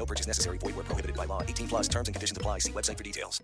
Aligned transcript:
No 0.00 0.06
purchase 0.06 0.26
necessary. 0.26 0.56
Void 0.56 0.76
where 0.76 0.84
prohibited 0.84 1.14
by 1.14 1.26
law. 1.26 1.42
18 1.42 1.68
plus 1.68 1.86
terms 1.86 2.08
and 2.08 2.14
conditions 2.14 2.38
apply. 2.38 2.60
See 2.60 2.72
website 2.72 2.96
for 2.96 3.04
details. 3.04 3.42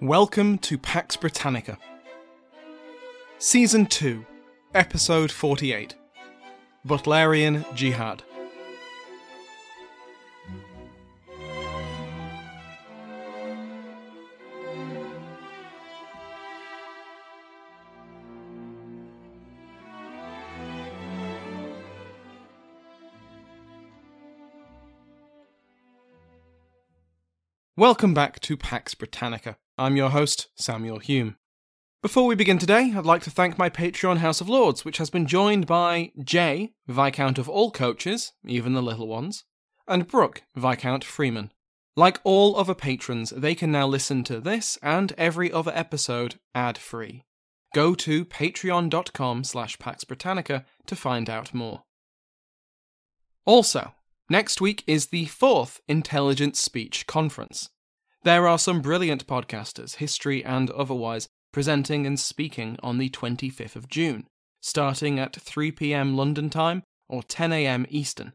Welcome 0.00 0.56
to 0.58 0.78
Pax 0.78 1.16
Britannica. 1.16 1.76
Season 3.38 3.84
2, 3.84 4.24
Episode 4.74 5.30
48 5.30 5.96
Butlerian 6.86 7.74
Jihad. 7.74 8.22
Welcome 27.84 28.14
back 28.14 28.40
to 28.40 28.56
Pax 28.56 28.94
Britannica. 28.94 29.58
I'm 29.76 29.94
your 29.94 30.08
host, 30.08 30.48
Samuel 30.54 31.00
Hume. 31.00 31.36
Before 32.00 32.24
we 32.24 32.34
begin 32.34 32.56
today, 32.56 32.94
I'd 32.96 33.04
like 33.04 33.20
to 33.24 33.30
thank 33.30 33.58
my 33.58 33.68
Patreon 33.68 34.16
House 34.16 34.40
of 34.40 34.48
Lords, 34.48 34.86
which 34.86 34.96
has 34.96 35.10
been 35.10 35.26
joined 35.26 35.66
by 35.66 36.10
Jay, 36.18 36.72
Viscount 36.86 37.36
of 37.36 37.46
all 37.46 37.70
coaches, 37.70 38.32
even 38.46 38.72
the 38.72 38.80
little 38.80 39.06
ones, 39.06 39.44
and 39.86 40.08
Brooke, 40.08 40.44
Viscount 40.56 41.04
Freeman. 41.04 41.52
Like 41.94 42.20
all 42.24 42.56
other 42.56 42.72
patrons, 42.74 43.34
they 43.36 43.54
can 43.54 43.70
now 43.70 43.86
listen 43.86 44.24
to 44.24 44.40
this 44.40 44.78
and 44.82 45.12
every 45.18 45.52
other 45.52 45.72
episode 45.74 46.36
ad-free. 46.54 47.26
Go 47.74 47.94
to 47.96 48.24
patreon.com 48.24 49.44
slash 49.44 49.78
Pax 49.78 50.04
Britannica 50.04 50.64
to 50.86 50.96
find 50.96 51.28
out 51.28 51.52
more. 51.52 51.82
Also, 53.44 53.92
next 54.30 54.62
week 54.62 54.82
is 54.86 55.08
the 55.08 55.26
fourth 55.26 55.82
Intelligent 55.86 56.56
Speech 56.56 57.06
Conference. 57.06 57.68
There 58.24 58.48
are 58.48 58.58
some 58.58 58.80
brilliant 58.80 59.26
podcasters, 59.26 59.96
history 59.96 60.42
and 60.42 60.70
otherwise, 60.70 61.28
presenting 61.52 62.06
and 62.06 62.18
speaking 62.18 62.78
on 62.82 62.96
the 62.96 63.10
25th 63.10 63.76
of 63.76 63.86
June, 63.86 64.26
starting 64.62 65.18
at 65.18 65.36
3 65.36 65.70
pm 65.70 66.16
London 66.16 66.48
time 66.48 66.84
or 67.06 67.22
10 67.22 67.52
am 67.52 67.84
Eastern. 67.90 68.32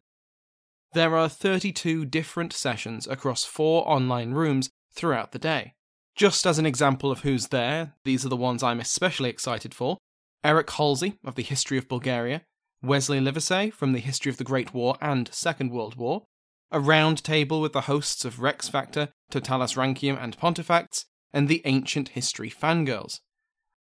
There 0.94 1.18
are 1.18 1.28
32 1.28 2.06
different 2.06 2.54
sessions 2.54 3.08
across 3.08 3.46
four 3.46 3.84
online 3.90 4.34
rooms 4.34 4.70
throughout 4.94 5.32
the 5.32 5.40
day. 5.40 5.74
Just 6.16 6.46
as 6.46 6.60
an 6.60 6.68
example 6.68 7.12
of 7.12 7.22
who's 7.22 7.48
there, 7.48 7.96
these 8.04 8.24
are 8.24 8.30
the 8.30 8.36
ones 8.36 8.62
I'm 8.62 8.80
especially 8.80 9.32
excited 9.32 9.74
for 9.74 9.98
Eric 10.44 10.70
Halsey 10.70 11.18
of 11.26 11.34
the 11.34 11.42
History 11.42 11.80
of 11.80 11.88
Bulgaria, 11.88 12.44
Wesley 12.84 13.20
Livesey 13.20 13.72
from 13.72 13.94
the 13.94 14.00
History 14.00 14.30
of 14.30 14.38
the 14.38 14.44
Great 14.44 14.72
War 14.72 14.98
and 15.02 15.34
Second 15.34 15.72
World 15.72 15.96
War, 15.96 16.26
a 16.72 16.80
round 16.80 17.24
table 17.24 17.62
with 17.62 17.74
the 17.74 17.82
hosts 17.82 18.26
of 18.26 18.40
Rex 18.40 18.70
Factor, 18.70 19.10
Totalus 19.30 19.74
Rankium, 19.74 20.18
and 20.22 20.38
Pontifacts, 20.38 21.06
and 21.34 21.48
the 21.48 21.62
Ancient 21.66 22.10
History 22.10 22.50
Fangirls. 22.50 23.20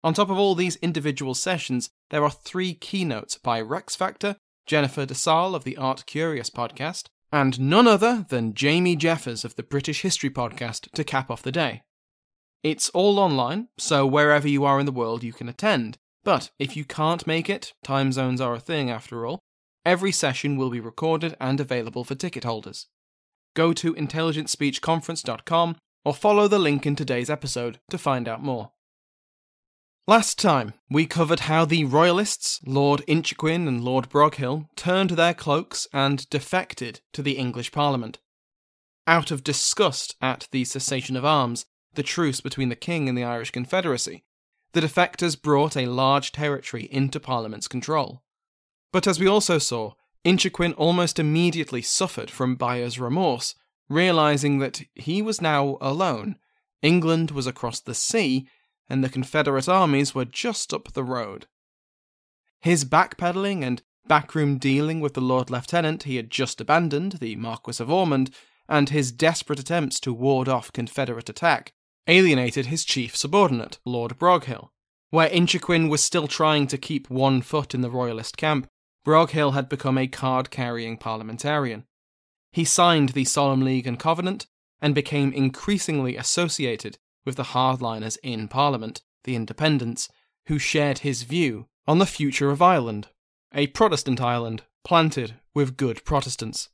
On 0.04 0.14
top 0.14 0.30
of 0.30 0.38
all 0.38 0.56
these 0.56 0.78
individual 0.78 1.36
sessions, 1.36 1.90
there 2.10 2.24
are 2.24 2.32
three 2.32 2.74
keynotes 2.74 3.38
by 3.38 3.62
Rex 3.62 3.96
Factor, 3.96 4.36
Jennifer 4.66 5.06
Dasal 5.06 5.56
of 5.56 5.64
the 5.64 5.78
Art 5.78 6.06
Curious 6.06 6.50
podcast, 6.50 7.06
and 7.32 7.60
none 7.60 7.88
other 7.88 8.26
than 8.30 8.54
Jamie 8.54 8.96
Jeffers 8.96 9.46
of 9.46 9.56
the 9.56 9.64
British 9.64 10.02
History 10.02 10.30
podcast 10.30 10.92
to 10.92 11.04
cap 11.04 11.30
off 11.30 11.44
the 11.44 11.52
day. 11.52 11.84
It's 12.64 12.90
all 12.90 13.20
online, 13.20 13.70
so 13.78 14.06
wherever 14.06 14.48
you 14.48 14.66
are 14.66 14.80
in 14.80 14.86
the 14.86 14.92
world 14.92 15.24
you 15.24 15.34
can 15.34 15.50
attend, 15.50 15.98
but 16.24 16.52
if 16.60 16.76
you 16.76 16.86
can't 16.86 17.26
make 17.26 17.50
it, 17.50 17.74
time 17.84 18.12
zones 18.12 18.42
are 18.42 18.54
a 18.54 18.60
thing 18.60 18.90
after 18.90 19.26
all, 19.26 19.40
every 19.86 20.12
session 20.12 20.58
will 20.58 20.70
be 20.70 20.80
recorded 20.80 21.36
and 21.40 21.60
available 21.60 22.04
for 22.04 22.16
ticket 22.16 22.44
holders. 22.44 22.88
Go 23.54 23.74
to 23.74 23.94
intelligentspeechconference.com 23.94 25.76
or 26.04 26.14
follow 26.14 26.48
the 26.48 26.60
link 26.60 26.86
in 26.86 26.96
today's 26.96 27.30
episode 27.30 27.80
to 27.90 27.98
find 27.98 28.28
out 28.28 28.42
more. 28.42 28.72
Last 30.08 30.40
time, 30.40 30.74
we 30.90 31.06
covered 31.06 31.42
how 31.42 31.64
the 31.64 31.86
Royalists, 31.86 32.60
Lord 32.66 33.04
Inchiquin 33.08 33.68
and 33.68 33.84
Lord 33.84 34.10
Broghill, 34.10 34.68
turned 34.76 35.12
their 35.12 35.34
cloaks 35.34 35.88
and 35.94 36.28
defected 36.30 37.02
to 37.14 37.22
the 37.22 37.38
English 37.38 37.72
Parliament. 37.72 38.18
Out 39.06 39.32
of 39.32 39.44
disgust 39.44 40.16
at 40.22 40.48
the 40.52 40.66
cessation 40.66 41.16
of 41.16 41.24
arms, 41.24 41.66
the 41.94 42.04
truce 42.04 42.42
between 42.42 42.70
the 42.70 42.76
King 42.76 43.10
and 43.10 43.18
the 43.18 43.24
Irish 43.24 43.52
Confederacy, 43.52 44.24
the 44.74 44.82
defectors 44.82 45.40
brought 45.40 45.78
a 45.78 45.86
large 45.86 46.32
territory 46.32 46.88
into 46.92 47.20
Parliament's 47.20 47.68
control. 47.68 48.24
But 48.92 49.08
as 49.08 49.20
we 49.20 49.28
also 49.28 49.58
saw, 49.58 49.94
Inchiquin 50.26 50.74
almost 50.78 51.18
immediately 51.18 51.82
suffered 51.82 52.30
from 52.30 52.56
buyer's 52.56 53.00
remorse, 53.00 53.56
realizing 53.90 54.60
that 54.60 54.82
he 54.96 55.22
was 55.22 55.42
now 55.42 55.78
alone. 55.82 56.38
England 56.82 57.32
was 57.32 57.48
across 57.48 57.80
the 57.80 57.96
sea, 57.96 58.48
and 58.90 59.04
the 59.04 59.10
Confederate 59.10 59.70
armies 59.70 60.14
were 60.14 60.26
just 60.26 60.74
up 60.74 60.94
the 60.94 61.04
road. 61.04 61.48
His 62.60 62.86
backpedaling 62.86 63.64
and 63.64 63.82
backroom 64.08 64.58
dealing 64.58 65.00
with 65.00 65.14
the 65.14 65.22
Lord 65.22 65.50
Lieutenant 65.50 66.04
he 66.04 66.18
had 66.18 66.30
just 66.30 66.60
abandoned, 66.60 67.14
the 67.14 67.36
Marquis 67.36 67.82
of 67.82 67.90
Ormond, 67.90 68.32
and 68.68 68.90
his 68.90 69.12
desperate 69.12 69.60
attempts 69.60 70.00
to 70.02 70.14
ward 70.14 70.48
off 70.48 70.74
Confederate 70.74 71.30
attack 71.30 71.74
alienated 72.08 72.68
his 72.68 72.84
chief 72.84 73.16
subordinate, 73.16 73.80
Lord 73.86 74.18
Broghill. 74.18 74.72
Where 75.10 75.30
Inchiquin 75.30 75.90
was 75.90 76.04
still 76.04 76.28
trying 76.28 76.68
to 76.68 76.78
keep 76.78 77.10
one 77.10 77.42
foot 77.42 77.74
in 77.74 77.82
the 77.82 77.90
Royalist 77.90 78.38
camp, 78.38 78.70
Broghill 79.04 79.52
had 79.52 79.70
become 79.70 79.98
a 79.98 80.08
card 80.08 80.52
carrying 80.52 80.98
parliamentarian. 80.98 81.86
He 82.52 82.66
signed 82.66 83.10
the 83.10 83.26
Solemn 83.26 83.62
League 83.62 83.88
and 83.88 84.00
Covenant 84.00 84.48
and 84.82 84.94
became 84.94 85.34
increasingly 85.34 86.18
associated 86.18 86.98
with 87.26 87.36
the 87.36 87.44
hardliners 87.44 88.18
in 88.24 88.48
Parliament, 88.48 89.02
the 89.24 89.36
Independents, 89.36 90.10
who 90.48 90.60
shared 90.60 91.00
his 91.00 91.24
view 91.24 91.68
on 91.88 92.00
the 92.00 92.06
future 92.06 92.50
of 92.50 92.62
Ireland, 92.62 93.08
a 93.54 93.68
Protestant 93.68 94.22
Ireland 94.22 94.64
planted 94.84 95.36
with 95.54 95.78
good 95.78 96.04
Protestants. 96.04 96.70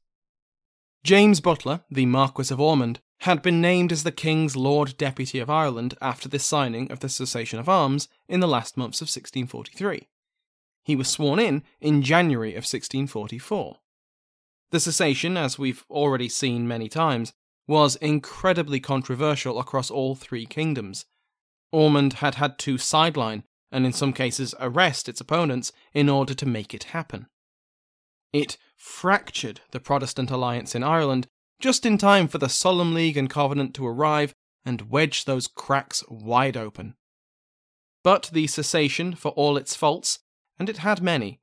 James 1.03 1.39
Butler, 1.39 1.81
the 1.89 2.05
Marquis 2.05 2.53
of 2.53 2.59
Ormond, 2.59 2.99
had 3.21 3.41
been 3.41 3.61
named 3.61 3.91
as 3.91 4.03
the 4.03 4.11
King's 4.11 4.55
Lord 4.55 4.95
Deputy 4.97 5.39
of 5.39 5.49
Ireland 5.49 5.95
after 6.01 6.29
the 6.29 6.39
signing 6.39 6.91
of 6.91 6.99
the 6.99 7.09
cessation 7.09 7.59
of 7.59 7.69
arms 7.69 8.07
in 8.27 8.39
the 8.39 8.47
last 8.47 8.77
months 8.77 9.01
of 9.01 9.05
1643. 9.05 10.07
He 10.87 10.95
was 10.95 11.09
sworn 11.09 11.37
in 11.37 11.63
in 11.81 12.01
January 12.01 12.51
of 12.51 12.63
1644. 12.63 13.75
The 14.71 14.79
cessation, 14.79 15.35
as 15.35 15.59
we've 15.59 15.83
already 15.89 16.29
seen 16.29 16.65
many 16.65 16.87
times, 16.87 17.33
was 17.67 17.97
incredibly 17.97 18.79
controversial 18.79 19.59
across 19.59 19.91
all 19.91 20.15
three 20.15 20.45
kingdoms. 20.45 21.05
Ormond 21.73 22.13
had 22.13 22.35
had 22.35 22.57
to 22.59 22.77
sideline 22.77 23.43
and 23.69 23.85
in 23.85 23.91
some 23.91 24.13
cases 24.13 24.55
arrest 24.61 25.09
its 25.09 25.19
opponents 25.19 25.73
in 25.93 26.07
order 26.07 26.33
to 26.33 26.45
make 26.45 26.73
it 26.73 26.85
happen. 26.95 27.27
It 28.31 28.57
fractured 28.77 29.59
the 29.71 29.81
Protestant 29.81 30.31
alliance 30.31 30.73
in 30.73 30.83
Ireland 30.83 31.27
just 31.59 31.85
in 31.85 31.97
time 31.97 32.29
for 32.29 32.37
the 32.37 32.47
Solemn 32.47 32.93
League 32.93 33.17
and 33.17 33.29
Covenant 33.29 33.73
to 33.73 33.85
arrive 33.85 34.33
and 34.63 34.89
wedge 34.89 35.25
those 35.25 35.49
cracks 35.49 36.01
wide 36.07 36.55
open. 36.55 36.95
But 38.05 38.29
the 38.31 38.47
cessation, 38.47 39.15
for 39.15 39.31
all 39.31 39.57
its 39.57 39.75
faults, 39.75 40.19
and 40.59 40.69
it 40.69 40.77
had 40.77 41.01
many, 41.01 41.39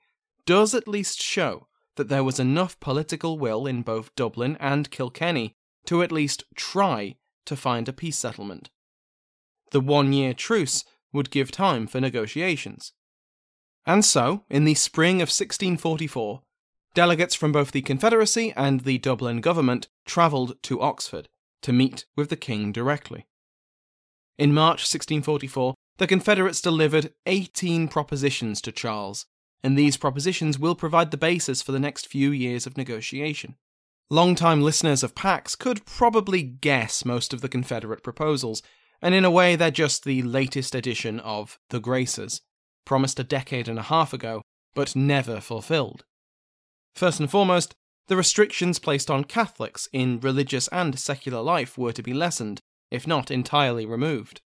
does 0.46 0.74
at 0.74 0.88
least 0.88 1.22
show 1.22 1.68
that 1.96 2.08
there 2.08 2.24
was 2.24 2.40
enough 2.40 2.78
political 2.80 3.38
will 3.38 3.66
in 3.66 3.82
both 3.82 4.14
Dublin 4.14 4.56
and 4.60 4.90
Kilkenny 4.90 5.54
to 5.86 6.02
at 6.02 6.12
least 6.12 6.44
try 6.54 7.16
to 7.46 7.56
find 7.56 7.88
a 7.88 7.92
peace 7.92 8.18
settlement. 8.18 8.70
The 9.70 9.80
one 9.80 10.12
year 10.12 10.34
truce 10.34 10.84
would 11.12 11.30
give 11.30 11.50
time 11.50 11.86
for 11.86 12.00
negotiations. 12.00 12.92
And 13.86 14.04
so, 14.04 14.44
in 14.48 14.64
the 14.64 14.74
spring 14.74 15.16
of 15.16 15.28
1644, 15.28 16.42
delegates 16.94 17.34
from 17.34 17.52
both 17.52 17.72
the 17.72 17.82
Confederacy 17.82 18.52
and 18.56 18.80
the 18.80 18.98
Dublin 18.98 19.40
government 19.40 19.88
travelled 20.06 20.62
to 20.62 20.80
Oxford 20.80 21.28
to 21.62 21.72
meet 21.72 22.06
with 22.16 22.30
the 22.30 22.36
king 22.36 22.72
directly. 22.72 23.26
In 24.38 24.54
March 24.54 24.80
1644, 24.80 25.74
the 25.98 26.06
Confederates 26.06 26.60
delivered 26.60 27.12
18 27.26 27.88
propositions 27.88 28.60
to 28.62 28.72
Charles, 28.72 29.26
and 29.62 29.78
these 29.78 29.96
propositions 29.96 30.58
will 30.58 30.74
provide 30.74 31.10
the 31.10 31.16
basis 31.16 31.62
for 31.62 31.72
the 31.72 31.78
next 31.78 32.08
few 32.08 32.30
years 32.30 32.66
of 32.66 32.76
negotiation. 32.76 33.56
Long-time 34.10 34.60
listeners 34.60 35.02
of 35.02 35.14
Pax 35.14 35.56
could 35.56 35.86
probably 35.86 36.42
guess 36.42 37.04
most 37.04 37.32
of 37.32 37.40
the 37.40 37.48
Confederate 37.48 38.02
proposals, 38.02 38.62
and 39.00 39.14
in 39.14 39.24
a 39.24 39.30
way 39.30 39.56
they're 39.56 39.70
just 39.70 40.04
the 40.04 40.22
latest 40.22 40.74
edition 40.74 41.20
of 41.20 41.58
The 41.70 41.80
Graces, 41.80 42.42
promised 42.84 43.18
a 43.18 43.24
decade 43.24 43.68
and 43.68 43.78
a 43.78 43.82
half 43.82 44.12
ago, 44.12 44.42
but 44.74 44.94
never 44.94 45.40
fulfilled. 45.40 46.04
First 46.94 47.20
and 47.20 47.30
foremost, 47.30 47.74
the 48.08 48.16
restrictions 48.16 48.78
placed 48.78 49.10
on 49.10 49.24
Catholics 49.24 49.88
in 49.92 50.20
religious 50.20 50.68
and 50.68 50.98
secular 50.98 51.40
life 51.40 51.78
were 51.78 51.92
to 51.92 52.02
be 52.02 52.12
lessened, 52.12 52.60
if 52.90 53.06
not 53.06 53.30
entirely 53.30 53.86
removed. 53.86 54.42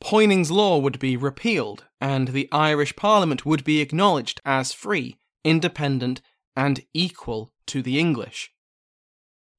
Poyning's 0.00 0.50
law 0.50 0.78
would 0.78 0.98
be 0.98 1.16
repealed, 1.16 1.84
and 2.00 2.28
the 2.28 2.48
Irish 2.50 2.96
Parliament 2.96 3.44
would 3.44 3.64
be 3.64 3.80
acknowledged 3.80 4.40
as 4.44 4.72
free, 4.72 5.18
independent, 5.44 6.22
and 6.56 6.84
equal 6.94 7.52
to 7.66 7.82
the 7.82 7.98
English. 7.98 8.52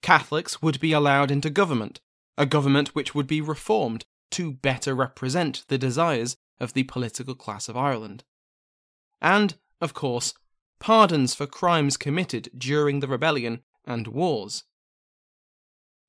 Catholics 0.01 0.61
would 0.61 0.79
be 0.79 0.93
allowed 0.93 1.29
into 1.29 1.49
government, 1.49 2.01
a 2.37 2.45
government 2.45 2.89
which 2.95 3.13
would 3.13 3.27
be 3.27 3.39
reformed 3.39 4.03
to 4.31 4.51
better 4.51 4.95
represent 4.95 5.63
the 5.67 5.77
desires 5.77 6.35
of 6.59 6.73
the 6.73 6.83
political 6.83 7.35
class 7.35 7.69
of 7.69 7.77
Ireland. 7.77 8.23
And, 9.21 9.55
of 9.79 9.93
course, 9.93 10.33
pardons 10.79 11.35
for 11.35 11.45
crimes 11.45 11.97
committed 11.97 12.49
during 12.57 12.99
the 12.99 13.07
rebellion 13.07 13.61
and 13.85 14.07
wars. 14.07 14.63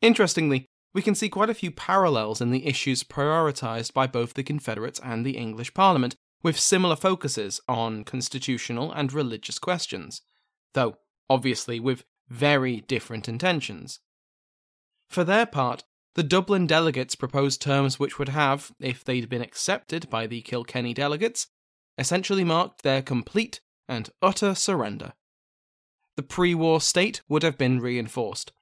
Interestingly, 0.01 0.67
we 0.95 1.03
can 1.03 1.15
see 1.15 1.29
quite 1.29 1.51
a 1.51 1.55
few 1.55 1.71
parallels 1.71 2.41
in 2.41 2.51
the 2.51 2.67
issues 2.67 3.03
prioritised 3.03 3.93
by 3.93 4.07
both 4.07 4.35
the 4.35 4.43
Confederates 4.43 5.01
and 5.03 5.25
the 5.25 5.37
English 5.37 5.73
Parliament, 5.75 6.17
with 6.43 6.59
similar 6.59 6.97
focuses 6.97 7.61
on 7.69 8.05
constitutional 8.05 8.93
and 8.93 9.13
religious 9.13 9.59
questions, 9.59 10.23
though 10.75 10.97
obviously 11.31 11.81
with 11.81 12.05
very 12.29 12.81
different 12.83 13.29
intentions. 13.29 14.01
For 15.09 15.25
their 15.25 15.47
part, 15.47 15.85
the 16.15 16.23
Dublin 16.23 16.67
delegates 16.67 17.15
proposed 17.15 17.63
terms 17.63 17.99
which 17.99 18.19
would 18.19 18.31
have, 18.31 18.73
if 18.81 19.03
they'd 19.03 19.29
been 19.29 19.41
accepted 19.41 20.11
by 20.11 20.27
the 20.27 20.43
Kilkenny 20.43 20.93
delegates, 20.93 21.47
essentially 21.97 22.45
marked 22.45 22.83
their 22.83 23.03
complete 23.03 23.61
and 23.89 24.11
utter 24.21 24.55
surrender. 24.55 25.13
The 26.17 26.23
pre 26.23 26.55
war 26.55 26.81
state 26.81 27.23
would 27.29 27.43
have 27.43 27.57
been 27.57 27.81
reinforced, 27.81 28.53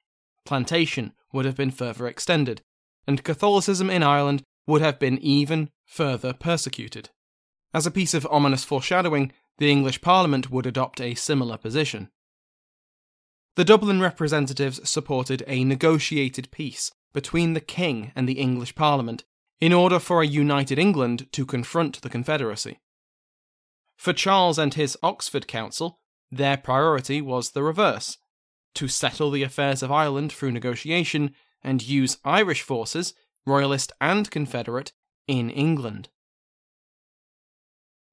plantation 0.45 1.13
would 1.33 1.45
have 1.45 1.55
been 1.55 1.71
further 1.71 2.07
extended, 2.07 2.61
and 3.07 3.23
Catholicism 3.23 3.89
in 3.89 4.03
Ireland 4.03 4.43
would 4.67 4.81
have 4.81 4.99
been 4.99 5.17
even 5.19 5.69
further 5.85 6.33
persecuted. 6.33 7.09
As 7.73 7.85
a 7.85 7.91
piece 7.91 8.13
of 8.13 8.27
ominous 8.29 8.63
foreshadowing, 8.63 9.31
the 9.57 9.71
English 9.71 10.01
Parliament 10.01 10.51
would 10.51 10.65
adopt 10.65 11.01
a 11.01 11.15
similar 11.15 11.57
position. 11.57 12.09
The 13.55 13.65
Dublin 13.65 13.99
representatives 13.99 14.89
supported 14.89 15.43
a 15.47 15.63
negotiated 15.63 16.51
peace 16.51 16.91
between 17.13 17.53
the 17.53 17.61
King 17.61 18.11
and 18.15 18.27
the 18.27 18.39
English 18.39 18.75
Parliament 18.75 19.23
in 19.59 19.73
order 19.73 19.99
for 19.99 20.21
a 20.21 20.27
united 20.27 20.79
England 20.79 21.27
to 21.33 21.45
confront 21.45 22.01
the 22.01 22.09
Confederacy. 22.09 22.79
For 23.97 24.13
Charles 24.13 24.57
and 24.57 24.73
his 24.73 24.97
Oxford 25.03 25.47
Council, 25.47 25.99
their 26.31 26.57
priority 26.57 27.21
was 27.21 27.51
the 27.51 27.61
reverse 27.61 28.17
to 28.75 28.87
settle 28.87 29.31
the 29.31 29.43
affairs 29.43 29.83
of 29.83 29.91
Ireland 29.91 30.31
through 30.31 30.51
negotiation 30.51 31.33
and 31.63 31.85
use 31.85 32.17
Irish 32.23 32.61
forces, 32.61 33.13
Royalist 33.45 33.91
and 33.99 34.29
Confederate, 34.29 34.93
in 35.27 35.49
England. 35.49 36.09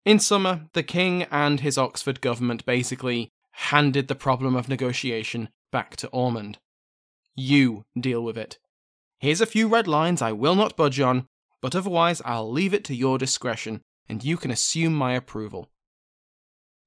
In 0.05 0.19
summer, 0.19 0.69
the 0.73 0.83
King 0.83 1.25
and 1.25 1.61
his 1.61 1.77
Oxford 1.77 2.21
government 2.21 2.65
basically 2.65 3.31
handed 3.53 4.09
the 4.09 4.15
problem 4.15 4.57
of 4.57 4.69
negotiation 4.69 5.49
back 5.71 5.97
to 5.97 6.09
Ormond. 6.09 6.59
You 7.35 7.85
deal 7.99 8.23
with 8.23 8.39
it. 8.39 8.59
Here's 9.19 9.41
a 9.41 9.47
few 9.47 9.69
red 9.69 9.87
lines 9.87 10.23
I 10.23 10.33
will 10.33 10.55
not 10.55 10.77
budge 10.77 11.01
on, 11.01 11.27
but 11.61 11.75
otherwise 11.75 12.23
I'll 12.25 12.51
leave 12.51 12.73
it 12.73 12.85
to 12.85 12.95
your 12.95 13.19
discretion, 13.19 13.83
and 14.09 14.25
you 14.25 14.37
can 14.37 14.51
assume 14.51 14.95
my 14.95 15.15
approval. 15.15 15.71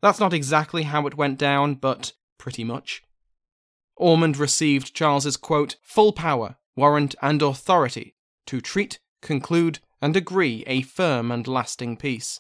That's 0.02 0.20
not 0.20 0.34
exactly 0.34 0.84
how 0.84 1.06
it 1.08 1.18
went 1.18 1.38
down, 1.38 1.76
but 1.76 2.14
pretty 2.38 2.64
much. 2.64 3.04
Ormond 4.02 4.38
received 4.38 4.96
Charles's 4.96 5.38
quote, 5.38 5.76
full 5.84 6.12
power, 6.12 6.58
warrant, 6.76 7.14
and 7.22 7.42
authority 7.44 8.16
to 8.48 8.60
treat, 8.60 9.00
conclude, 9.22 9.80
and 10.02 10.16
agree 10.18 10.64
a 10.66 10.82
firm 10.82 11.32
and 11.32 11.48
lasting 11.48 11.98
peace. 11.98 12.40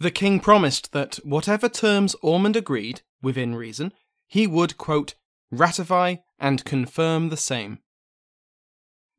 The 0.00 0.10
king 0.10 0.40
promised 0.40 0.92
that 0.92 1.16
whatever 1.24 1.68
terms 1.68 2.16
Ormond 2.22 2.56
agreed, 2.56 3.02
within 3.20 3.54
reason, 3.54 3.92
he 4.26 4.46
would, 4.46 4.78
quote, 4.78 5.14
ratify 5.50 6.16
and 6.38 6.64
confirm 6.64 7.28
the 7.28 7.36
same. 7.36 7.80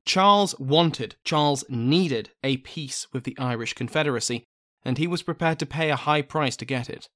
Charles 0.05 0.57
wanted, 0.59 1.17
Charles 1.23 1.63
needed 1.69 2.31
a 2.43 2.57
peace 2.57 3.07
with 3.13 3.25
the 3.25 3.37
Irish 3.37 3.73
Confederacy, 3.73 4.43
and 4.83 4.97
he 4.97 5.05
was 5.05 5.21
prepared 5.21 5.59
to 5.59 5.67
pay 5.67 5.91
a 5.91 5.95
high 5.95 6.23
price 6.23 6.57
to 6.57 6.65
get 6.65 6.89
it. 6.89 7.07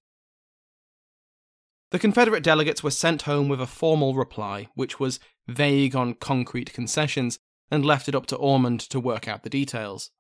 The 1.92 2.00
Confederate 2.00 2.44
delegates 2.44 2.84
were 2.84 2.92
sent 2.92 3.24
home 3.24 3.48
with 3.48 3.62
a 3.62 3.68
formal 3.68 4.14
reply, 4.14 4.70
which 4.76 5.00
was 5.00 5.20
vague 5.48 5.96
on 5.96 6.16
concrete 6.16 6.74
concessions 6.74 7.40
and 7.72 7.86
left 7.86 8.08
it 8.10 8.16
up 8.16 8.26
to 8.28 8.36
Ormond 8.36 8.80
to 8.82 9.00
work 9.00 9.28
out 9.28 9.44
the 9.44 9.50
details. 9.50 10.12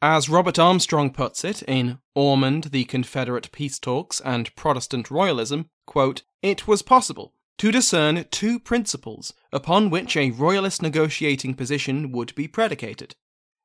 As 0.00 0.28
Robert 0.28 0.58
Armstrong 0.58 1.10
puts 1.10 1.44
it 1.44 1.62
in 1.62 1.98
Ormond, 2.14 2.64
the 2.64 2.84
Confederate 2.84 3.52
Peace 3.52 3.78
Talks 3.78 4.20
and 4.20 4.54
Protestant 4.54 5.10
Royalism, 5.10 5.70
quote, 5.86 6.22
it 6.42 6.66
was 6.66 6.82
possible 6.82 7.34
to 7.58 7.70
discern 7.70 8.26
two 8.30 8.58
principles 8.58 9.32
upon 9.52 9.90
which 9.90 10.16
a 10.16 10.30
Royalist 10.32 10.82
negotiating 10.82 11.54
position 11.54 12.12
would 12.12 12.34
be 12.34 12.48
predicated 12.48 13.14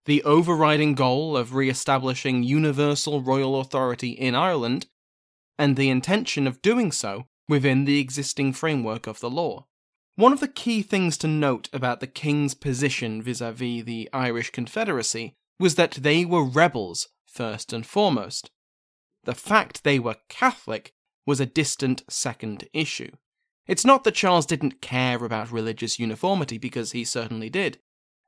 the 0.06 0.24
overriding 0.24 0.96
goal 0.96 1.38
of 1.38 1.54
re 1.54 1.70
establishing 1.70 2.42
universal 2.42 3.22
royal 3.22 3.60
authority 3.60 4.10
in 4.10 4.34
Ireland, 4.34 4.88
and 5.60 5.76
the 5.76 5.90
intention 5.90 6.48
of 6.48 6.62
doing 6.64 6.92
so 6.92 7.28
within 7.48 7.86
the 7.86 8.00
existing 8.00 8.54
framework 8.54 9.06
of 9.06 9.20
the 9.20 9.30
law. 9.30 9.66
One 10.16 10.34
of 10.34 10.40
the 10.40 10.48
key 10.48 10.82
things 10.82 11.18
to 11.20 11.28
note 11.28 11.70
about 11.72 12.00
the 12.00 12.08
King's 12.08 12.54
position 12.54 13.22
vis 13.22 13.42
a 13.42 13.52
vis 13.52 13.84
the 13.84 14.10
Irish 14.12 14.50
Confederacy 14.50 15.36
was 15.60 15.76
that 15.76 15.92
they 15.92 16.26
were 16.26 16.44
rebels, 16.44 17.10
first 17.28 17.74
and 17.74 17.86
foremost. 17.86 18.50
The 19.26 19.36
fact 19.36 19.84
they 19.84 20.00
were 20.00 20.16
Catholic 20.30 20.94
was 21.26 21.40
a 21.40 21.46
distant 21.46 22.04
second 22.10 22.68
issue. 22.74 23.12
It's 23.68 23.86
not 23.86 24.04
that 24.04 24.16
Charles 24.16 24.46
didn't 24.46 24.82
care 24.82 25.24
about 25.24 25.52
religious 25.52 26.00
uniformity, 26.00 26.58
because 26.58 26.94
he 26.94 27.04
certainly 27.04 27.50
did. 27.50 27.78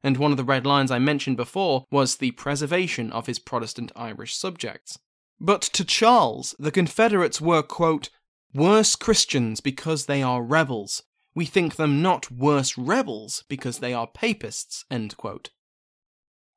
And 0.04 0.18
one 0.18 0.32
of 0.32 0.38
the 0.38 0.44
red 0.44 0.66
lines 0.66 0.92
I 0.92 1.00
mentioned 1.00 1.38
before 1.38 1.86
was 1.90 2.18
the 2.18 2.32
preservation 2.32 3.12
of 3.12 3.28
his 3.28 3.40
Protestant 3.40 3.92
Irish 3.96 4.36
subjects. 4.36 5.00
But 5.44 5.64
to 5.74 5.84
Charles, 5.84 6.54
the 6.60 6.70
Confederates 6.70 7.42
were, 7.42 7.64
quote, 7.64 8.12
worse 8.54 8.96
Christians 8.96 9.60
because 9.60 10.06
they 10.06 10.22
are 10.22 10.44
rebels. 10.44 11.02
We 11.34 11.48
think 11.48 11.78
them 11.78 12.00
not 12.00 12.30
worse 12.30 12.78
rebels 12.78 13.44
because 13.50 13.80
they 13.80 13.92
are 13.92 14.06
papists, 14.06 14.86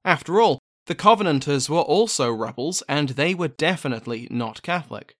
After 0.05 0.39
all, 0.39 0.59
the 0.85 0.95
Covenanters 0.95 1.71
were 1.71 1.81
also 1.81 2.31
rebels, 2.31 2.83
and 2.87 3.11
they 3.11 3.35
were 3.35 3.49
definitely 3.49 4.29
not 4.31 4.61
Catholic. 4.61 5.17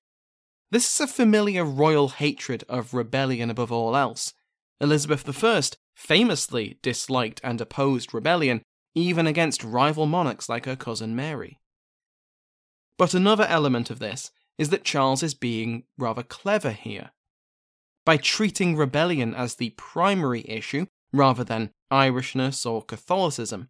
This 0.71 0.93
is 0.93 1.01
a 1.01 1.07
familiar 1.11 1.65
royal 1.65 2.11
hatred 2.11 2.65
of 2.69 2.93
rebellion 2.93 3.49
above 3.49 3.73
all 3.73 3.97
else. 3.97 4.35
Elizabeth 4.79 5.43
I 5.43 5.63
famously 5.95 6.79
disliked 6.83 7.41
and 7.43 7.63
opposed 7.63 8.13
rebellion, 8.13 8.61
even 8.95 9.27
against 9.27 9.65
rival 9.65 10.05
monarchs 10.05 10.51
like 10.51 10.67
her 10.67 10.77
cousin 10.77 11.17
Mary. 11.17 11.61
But 12.99 13.15
another 13.15 13.45
element 13.45 13.91
of 13.91 13.99
this 13.99 14.31
is 14.59 14.71
that 14.71 14.85
Charles 14.85 15.23
is 15.23 15.35
being 15.35 15.85
rather 15.99 16.23
clever 16.23 16.71
here. 16.71 17.11
By 18.05 18.17
treating 18.19 18.77
rebellion 18.77 19.35
as 19.35 19.57
the 19.57 19.71
primary 19.71 20.45
issue, 20.47 20.87
rather 21.13 21.45
than 21.45 21.71
Irishness 21.91 22.67
or 22.67 22.83
Catholicism, 22.83 23.69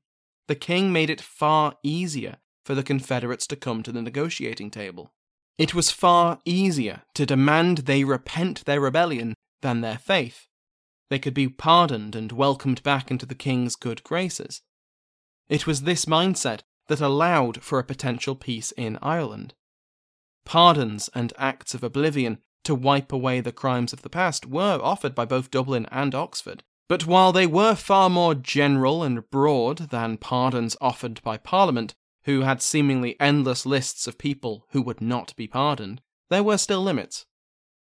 the 0.49 0.55
king 0.55 0.93
made 0.93 1.09
it 1.09 1.21
far 1.21 1.77
easier 1.83 2.37
for 2.65 2.75
the 2.75 2.83
Confederates 2.83 3.47
to 3.47 3.57
come 3.57 3.83
to 3.83 3.93
the 3.93 4.03
negotiating 4.03 4.71
table. 4.71 5.13
It 5.57 5.75
was 5.75 5.91
far 5.91 6.41
easier 6.45 7.03
to 7.15 7.27
demand 7.27 7.79
they 7.79 8.05
repent 8.05 8.65
their 8.65 8.81
rebellion 8.81 9.35
than 9.63 9.81
their 9.81 9.99
faith. 9.99 10.49
They 11.11 11.19
could 11.19 11.35
be 11.35 11.49
pardoned 11.49 12.17
and 12.17 12.33
welcomed 12.33 12.83
back 12.83 13.11
into 13.11 13.27
the 13.27 13.35
king's 13.35 13.77
good 13.77 14.03
graces. 14.03 14.63
It 15.49 15.67
was 15.67 15.83
this 15.83 16.07
mindset 16.07 16.61
that 16.89 17.01
allowed 17.01 17.63
for 17.63 17.79
a 17.79 17.85
potential 17.85 18.35
peace 18.35 18.73
in 18.73 18.99
Ireland. 19.01 19.55
Pardons 20.45 21.09
and 21.15 21.33
acts 21.39 21.75
of 21.75 21.83
oblivion 21.83 22.39
to 22.65 22.75
wipe 22.75 23.13
away 23.13 23.41
the 23.41 23.53
crimes 23.53 23.93
of 23.93 24.03
the 24.03 24.11
past 24.11 24.47
were 24.47 24.79
offered 24.83 25.15
by 25.15 25.25
both 25.25 25.51
Dublin 25.51 25.87
and 25.91 26.15
Oxford, 26.15 26.63
but 26.89 27.07
while 27.07 27.33
they 27.33 27.47
were 27.47 27.75
far 27.75 28.11
more 28.11 28.35
general 28.35 29.03
and 29.03 29.29
broad 29.31 29.91
than 29.91 30.19
pardons 30.19 30.77
offered 30.81 31.23
by 31.23 31.37
Parliament, 31.37 31.95
who 32.25 32.43
had 32.43 32.63
seemingly 32.63 33.19
endless 33.21 33.67
lists 33.67 34.07
of 34.07 34.19
people 34.19 34.67
who 34.71 34.83
would 34.83 35.01
not 35.01 35.35
be 35.37 35.47
pardoned, 35.47 36.01
there 36.31 36.43
were 36.43 36.59
still 36.59 36.83
limits. 36.83 37.27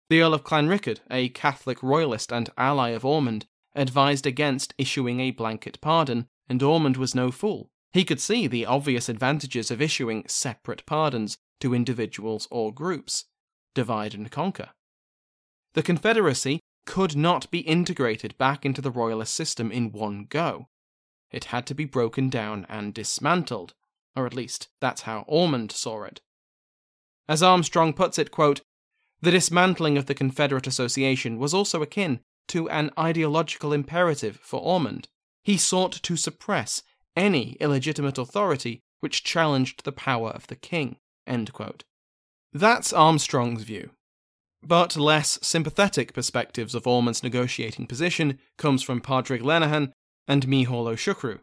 The 0.09 0.21
Earl 0.21 0.35
of 0.35 0.43
Clanrickard, 0.43 0.99
a 1.09 1.29
Catholic 1.29 1.81
royalist 1.81 2.31
and 2.31 2.49
ally 2.57 2.89
of 2.89 3.05
Ormond, 3.05 3.47
advised 3.73 4.25
against 4.25 4.73
issuing 4.77 5.19
a 5.19 5.31
blanket 5.31 5.79
pardon, 5.81 6.27
and 6.47 6.61
Ormond 6.61 6.97
was 6.97 7.15
no 7.15 7.31
fool. 7.31 7.71
He 7.95 8.03
could 8.03 8.19
see 8.19 8.45
the 8.45 8.65
obvious 8.65 9.07
advantages 9.07 9.71
of 9.71 9.81
issuing 9.81 10.25
separate 10.27 10.85
pardons 10.85 11.37
to 11.61 11.73
individuals 11.73 12.45
or 12.51 12.73
groups. 12.73 13.23
Divide 13.73 14.13
and 14.13 14.29
conquer. 14.29 14.71
The 15.75 15.81
Confederacy 15.81 16.59
could 16.85 17.15
not 17.15 17.49
be 17.51 17.59
integrated 17.59 18.37
back 18.37 18.65
into 18.65 18.81
the 18.81 18.91
royalist 18.91 19.33
system 19.33 19.71
in 19.71 19.93
one 19.93 20.25
go. 20.27 20.67
It 21.31 21.45
had 21.45 21.65
to 21.67 21.73
be 21.73 21.85
broken 21.85 22.29
down 22.29 22.65
and 22.67 22.93
dismantled, 22.93 23.73
or 24.13 24.25
at 24.25 24.33
least 24.33 24.67
that's 24.81 25.03
how 25.03 25.23
Ormond 25.25 25.71
saw 25.71 26.03
it. 26.03 26.19
As 27.29 27.41
Armstrong 27.41 27.93
puts 27.93 28.19
it, 28.19 28.29
quote, 28.29 28.59
the 29.21 29.31
dismantling 29.31 29.97
of 29.97 30.07
the 30.07 30.13
Confederate 30.13 30.67
Association 30.67 31.39
was 31.39 31.53
also 31.53 31.81
akin 31.81 32.19
to 32.49 32.69
an 32.69 32.91
ideological 32.99 33.71
imperative 33.71 34.37
for 34.43 34.59
Ormond. 34.59 35.07
He 35.43 35.55
sought 35.55 35.93
to 35.93 36.17
suppress 36.17 36.81
any 37.15 37.57
illegitimate 37.59 38.17
authority 38.17 38.81
which 38.99 39.23
challenged 39.23 39.83
the 39.83 39.91
power 39.91 40.29
of 40.31 40.47
the 40.47 40.55
king. 40.55 40.97
That's 42.53 42.93
Armstrong's 42.93 43.63
view. 43.63 43.91
But 44.63 44.97
less 44.97 45.37
sympathetic 45.41 46.13
perspectives 46.13 46.73
of 46.73 46.87
Ormond's 46.87 47.21
negotiating 47.21 47.87
position 47.87 48.39
comes 48.57 48.81
from 48.81 49.01
Padraig 49.01 49.41
Lenihan 49.41 49.91
and 50.27 50.47
Mícheál 50.47 50.87
Ó 50.87 50.95
Siochrú. 50.95 51.39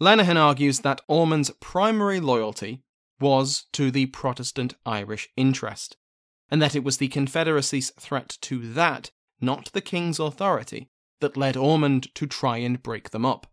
Lenihan 0.00 0.36
argues 0.36 0.80
that 0.80 1.02
Ormond's 1.08 1.50
primary 1.60 2.20
loyalty 2.20 2.82
was 3.20 3.66
to 3.74 3.90
the 3.90 4.06
Protestant 4.06 4.74
Irish 4.86 5.28
interest, 5.36 5.96
and 6.50 6.62
that 6.62 6.74
it 6.74 6.82
was 6.82 6.96
the 6.96 7.08
Confederacy's 7.08 7.90
threat 8.00 8.38
to 8.40 8.72
that, 8.72 9.10
not 9.40 9.70
the 9.72 9.82
King's 9.82 10.18
authority, 10.18 10.88
that 11.20 11.36
led 11.36 11.56
Ormond 11.56 12.14
to 12.14 12.26
try 12.26 12.56
and 12.56 12.82
break 12.82 13.10
them 13.10 13.26
up. 13.26 13.46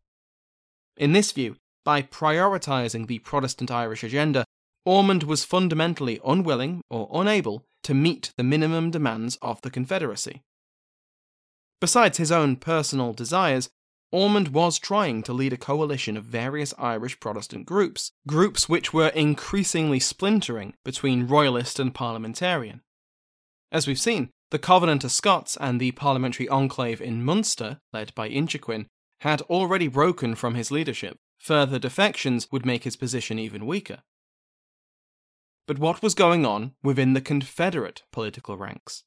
In 0.97 1.13
this 1.13 1.31
view, 1.31 1.55
by 1.85 2.01
prioritising 2.01 3.07
the 3.07 3.19
Protestant 3.19 3.69
Irish 3.71 4.03
agenda, 4.03 4.45
Ormond 4.85 5.23
was 5.23 5.45
fundamentally 5.45 6.19
unwilling 6.25 6.81
or 6.89 7.09
unable 7.13 7.65
to 7.83 7.93
meet 7.93 8.31
the 8.35 8.43
minimum 8.43 8.89
demands 8.89 9.37
of 9.41 9.61
the 9.61 9.69
Confederacy. 9.69 10.41
Besides 11.79 12.17
his 12.17 12.31
own 12.31 12.55
personal 12.55 13.13
desires, 13.13 13.69
Ormond 14.11 14.49
was 14.49 14.79
trying 14.79 15.21
to 15.23 15.33
lead 15.33 15.53
a 15.53 15.57
coalition 15.57 16.17
of 16.17 16.23
various 16.23 16.73
Irish 16.77 17.19
Protestant 17.19 17.65
groups, 17.65 18.11
groups 18.25 18.67
which 18.67 18.93
were 18.93 19.09
increasingly 19.09 19.99
splintering 19.99 20.73
between 20.83 21.27
Royalist 21.27 21.79
and 21.79 21.93
Parliamentarian. 21.93 22.81
As 23.71 23.85
we've 23.85 23.99
seen, 23.99 24.29
the 24.49 24.59
Covenanter 24.59 25.09
Scots 25.09 25.57
and 25.57 25.79
the 25.79 25.91
parliamentary 25.91 26.47
enclave 26.47 27.01
in 27.01 27.23
Munster, 27.23 27.79
led 27.91 28.15
by 28.15 28.29
Inchiquin, 28.29 28.87
had 29.21 29.41
already 29.43 29.87
broken 29.87 30.35
from 30.35 30.55
his 30.55 30.71
leadership. 30.71 31.17
Further 31.39 31.79
defections 31.79 32.51
would 32.51 32.65
make 32.65 32.83
his 32.83 32.95
position 32.95 33.39
even 33.39 33.65
weaker. 33.65 33.99
But 35.67 35.79
what 35.79 36.01
was 36.01 36.15
going 36.15 36.45
on 36.45 36.73
within 36.81 37.13
the 37.13 37.21
Confederate 37.21 38.03
political 38.11 38.57
ranks? 38.57 39.03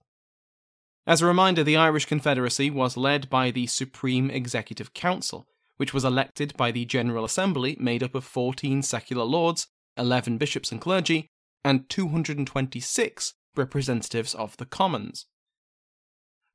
As 1.07 1.23
a 1.23 1.26
reminder, 1.26 1.64
the 1.64 1.76
Irish 1.76 2.05
Confederacy 2.05 2.71
was 2.71 2.97
led 2.97 3.31
by 3.31 3.50
the 3.50 3.67
Supreme 3.67 4.31
Executive 4.31 4.93
Council, 4.93 5.47
which 5.76 5.95
was 5.95 6.05
elected 6.05 6.57
by 6.57 6.71
the 6.71 6.85
General 6.85 7.25
Assembly 7.25 7.76
made 7.81 8.02
up 8.02 8.14
of 8.14 8.25
14 8.25 8.83
secular 8.83 9.25
lords, 9.25 9.69
11 9.97 10.37
bishops 10.37 10.71
and 10.71 10.81
clergy, 10.81 11.29
and 11.64 11.88
226 11.88 13.35
representatives 13.57 14.35
of 14.35 14.57
the 14.59 14.67
commons. 14.67 15.26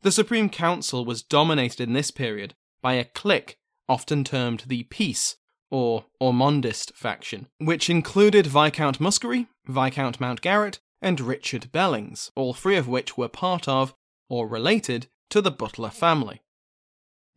The 0.03 0.11
Supreme 0.11 0.49
Council 0.49 1.03
was 1.03 1.23
dominated 1.23 1.81
in 1.81 1.93
this 1.93 2.11
period 2.11 2.53
by 2.85 2.93
a 2.93 3.03
clique 3.03 3.57
often 3.89 4.23
termed 4.23 4.65
the 4.67 4.83
Peace 4.83 5.37
or 5.71 6.05
Ormondist 6.21 6.93
faction, 6.93 7.47
which 7.57 7.89
included 7.89 8.45
Viscount 8.45 8.99
Muskerry, 8.99 9.47
Viscount 9.65 10.19
Mountgarrett, 10.19 10.77
and 11.01 11.19
Richard 11.19 11.71
Bellings, 11.71 12.29
all 12.35 12.53
three 12.53 12.75
of 12.75 12.87
which 12.87 13.17
were 13.17 13.27
part 13.27 13.67
of, 13.67 13.95
or 14.29 14.47
related, 14.47 15.07
to 15.31 15.41
the 15.41 15.49
Butler 15.49 15.89
family. 15.89 16.43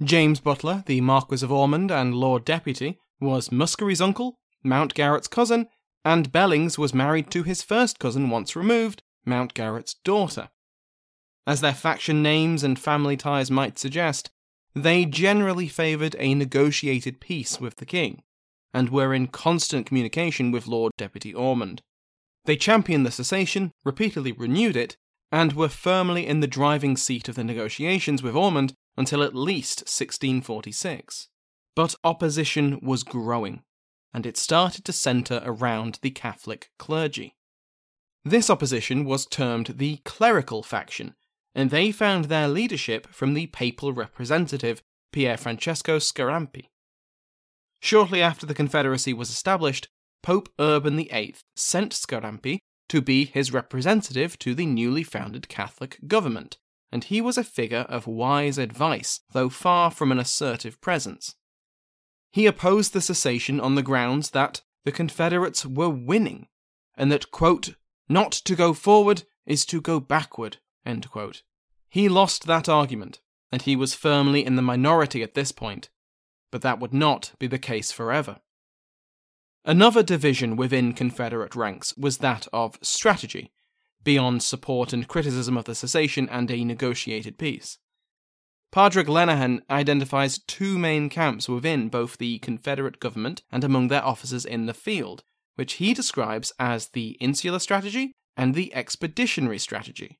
James 0.03 0.39
Butler, 0.39 0.85
the 0.85 1.01
Marquis 1.01 1.43
of 1.43 1.51
Ormond 1.51 1.91
and 1.91 2.15
Lord 2.15 2.45
Deputy, 2.45 2.99
was 3.19 3.51
Muskerry's 3.51 4.03
uncle, 4.03 4.39
Mountgarrett's 4.63 5.29
cousin, 5.29 5.69
and 6.05 6.31
Bellings 6.31 6.77
was 6.77 6.93
married 6.93 7.31
to 7.31 7.43
his 7.43 7.63
first 7.63 7.99
cousin 7.99 8.29
once 8.29 8.55
removed, 8.55 9.03
Mountgarrett's 9.27 9.95
daughter. 10.05 10.51
As 11.47 11.63
their 11.63 11.73
faction 11.73 12.23
names 12.23 12.63
and 12.63 12.79
family 12.79 13.17
ties 13.17 13.51
might 13.51 13.79
suggest, 13.79 14.31
they 14.75 15.05
generally 15.05 15.69
favoured 15.69 16.17
a 16.19 16.35
negotiated 16.35 17.21
peace 17.21 17.61
with 17.61 17.77
the 17.77 17.87
king, 17.87 18.23
and 18.73 18.91
were 18.91 19.15
in 19.15 19.27
constant 19.27 19.87
communication 19.87 20.51
with 20.51 20.67
Lord 20.67 20.93
Deputy 20.99 21.35
Ormond. 21.35 21.83
They 22.45 22.57
championed 22.57 23.05
the 23.05 23.11
cessation, 23.11 23.73
repeatedly 23.85 24.33
renewed 24.33 24.77
it, 24.77 24.97
and 25.31 25.53
were 25.53 25.69
firmly 25.69 26.27
in 26.27 26.41
the 26.41 26.47
driving 26.47 26.97
seat 26.97 27.29
of 27.29 27.35
the 27.35 27.45
negotiations 27.45 28.23
with 28.23 28.35
Ormond 28.35 28.75
until 28.97 29.23
at 29.23 29.35
least 29.35 29.81
1646. 29.81 31.29
But 31.77 31.95
opposition 32.03 32.81
was 32.83 33.05
growing, 33.05 33.63
and 34.13 34.27
it 34.27 34.37
started 34.37 34.85
to 34.87 34.93
centre 34.93 35.43
around 35.45 35.99
the 36.03 36.11
Catholic 36.11 36.71
clergy. 36.79 37.35
This 38.25 38.51
opposition 38.51 39.05
was 39.05 39.27
termed 39.27 39.75
the 39.77 39.99
clerical 40.05 40.63
faction, 40.63 41.15
and 41.59 41.71
they 41.71 41.91
found 41.91 42.27
their 42.27 42.47
leadership 42.47 43.09
from 43.09 43.35
the 43.35 43.49
papal 43.49 43.93
representative 43.93 44.81
Pier 45.13 45.37
Francesco 45.37 45.99
Scarampi. 45.99 46.69
Shortly 47.81 48.23
after 48.23 48.47
the 48.47 48.55
Confederacy 48.55 49.13
was 49.13 49.29
established, 49.29 49.89
Pope 50.23 50.49
Urban 50.61 50.97
VIII 50.97 51.35
sent 51.57 51.95
Scarampi 51.95 52.61
to 52.89 53.03
be 53.03 53.25
his 53.25 53.53
representative 53.53 54.39
to 54.39 54.55
the 54.55 54.67
newly 54.67 55.03
founded 55.03 55.49
Catholic 55.49 55.99
government, 56.07 56.59
and 56.93 57.03
he 57.03 57.21
was 57.21 57.37
a 57.37 57.43
figure 57.43 57.87
of 57.89 58.07
wise 58.07 58.57
advice, 58.57 59.19
though 59.33 59.49
far 59.49 59.91
from 59.91 60.13
an 60.13 60.21
assertive 60.21 60.81
presence. 60.81 61.35
He 62.31 62.47
opposed 62.47 62.93
the 62.93 63.01
cessation 63.01 63.59
on 63.59 63.75
the 63.75 63.83
grounds 63.83 64.31
that 64.31 64.63
the 64.85 64.93
Confederates 64.93 65.67
were 65.67 65.91
winning, 65.91 66.47
and 66.97 67.11
that, 67.11 67.33
quote, 67.33 67.71
not 68.09 68.31
to 68.31 68.55
go 68.55 68.75
forward 68.75 69.25
is 69.45 69.67
to 69.67 69.81
go 69.81 69.99
backward. 69.99 70.59
He 71.89 72.09
lost 72.09 72.47
that 72.47 72.69
argument, 72.69 73.21
and 73.51 73.63
he 73.63 73.77
was 73.77 73.95
firmly 73.95 74.45
in 74.45 74.57
the 74.57 74.63
minority 74.63 75.23
at 75.23 75.35
this 75.35 75.53
point, 75.53 75.89
but 76.51 76.63
that 76.63 76.81
would 76.81 76.93
not 76.93 77.33
be 77.39 77.47
the 77.47 77.59
case 77.59 77.93
forever. 77.93 78.41
Another 79.65 80.03
division 80.03 80.57
within 80.57 80.93
Confederate 80.93 81.55
ranks 81.55 81.97
was 81.97 82.19
that 82.19 82.47
of 82.53 82.79
strategy, 82.83 83.53
beyond 84.05 84.43
support 84.43 84.93
and 84.93 85.09
criticism 85.09 85.57
of 85.57 85.65
the 85.65 85.75
cessation 85.75 86.29
and 86.29 86.51
a 86.51 86.65
negotiated 86.65 87.39
peace. 87.39 87.79
Padraig 88.71 89.07
Lenihan 89.07 89.61
identifies 89.71 90.39
two 90.39 90.79
main 90.79 91.09
camps 91.09 91.49
within 91.49 91.89
both 91.89 92.19
the 92.19 92.39
Confederate 92.41 93.01
government 93.01 93.43
and 93.51 93.65
among 93.65 93.89
their 93.89 94.05
officers 94.05 94.45
in 94.45 94.67
the 94.67 94.75
field, 94.75 95.23
which 95.57 95.75
he 95.75 95.95
describes 95.95 96.53
as 96.59 96.89
the 96.89 97.11
insular 97.21 97.59
strategy 97.59 98.13
and 98.37 98.55
the 98.55 98.73
expeditionary 98.75 99.59
strategy. 99.59 100.19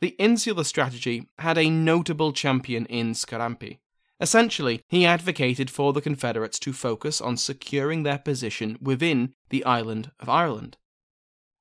The 0.00 0.16
insular 0.18 0.64
strategy 0.64 1.28
had 1.38 1.58
a 1.58 1.70
notable 1.70 2.32
champion 2.32 2.86
in 2.86 3.12
Scarampi. 3.12 3.78
Essentially, 4.20 4.82
he 4.88 5.06
advocated 5.06 5.70
for 5.70 5.92
the 5.92 6.00
Confederates 6.00 6.58
to 6.60 6.72
focus 6.72 7.20
on 7.20 7.36
securing 7.36 8.02
their 8.02 8.18
position 8.18 8.78
within 8.80 9.34
the 9.48 9.64
island 9.64 10.10
of 10.20 10.28
Ireland. 10.28 10.76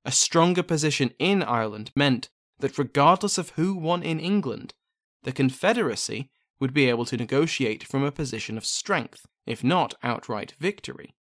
A 0.06 0.12
stronger 0.12 0.64
position 0.64 1.12
in 1.20 1.44
Ireland 1.44 1.92
meant 1.96 2.30
that 2.60 2.78
regardless 2.78 3.38
of 3.38 3.52
who 3.52 3.76
won 3.76 4.04
in 4.04 4.20
England, 4.20 4.74
the 5.24 5.32
Confederacy 5.32 6.30
would 6.60 6.74
be 6.74 6.90
able 6.90 7.06
to 7.06 7.18
negotiate 7.18 7.84
from 7.84 8.04
a 8.04 8.12
position 8.12 8.58
of 8.58 8.66
strength 8.66 9.26
if 9.46 9.64
not 9.64 9.96
outright 10.04 10.54
victory. 10.60 11.16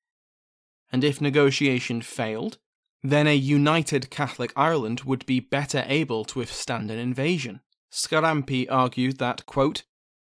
And 0.91 1.05
if 1.05 1.21
negotiation 1.21 2.03
failed, 2.03 2.59
then 3.03 3.27
a 3.27 3.35
united 3.37 4.11
Catholic 4.11 4.53
Ireland 4.57 5.03
would 5.03 5.25
be 5.27 5.41
better 5.41 5.85
able 5.87 6.25
to 6.27 6.39
withstand 6.39 6.91
an 6.91 6.99
invasion. 6.99 7.61
Scarampi 7.93 8.67
argued 8.71 9.19
that, 9.19 9.47
quote, 9.47 9.85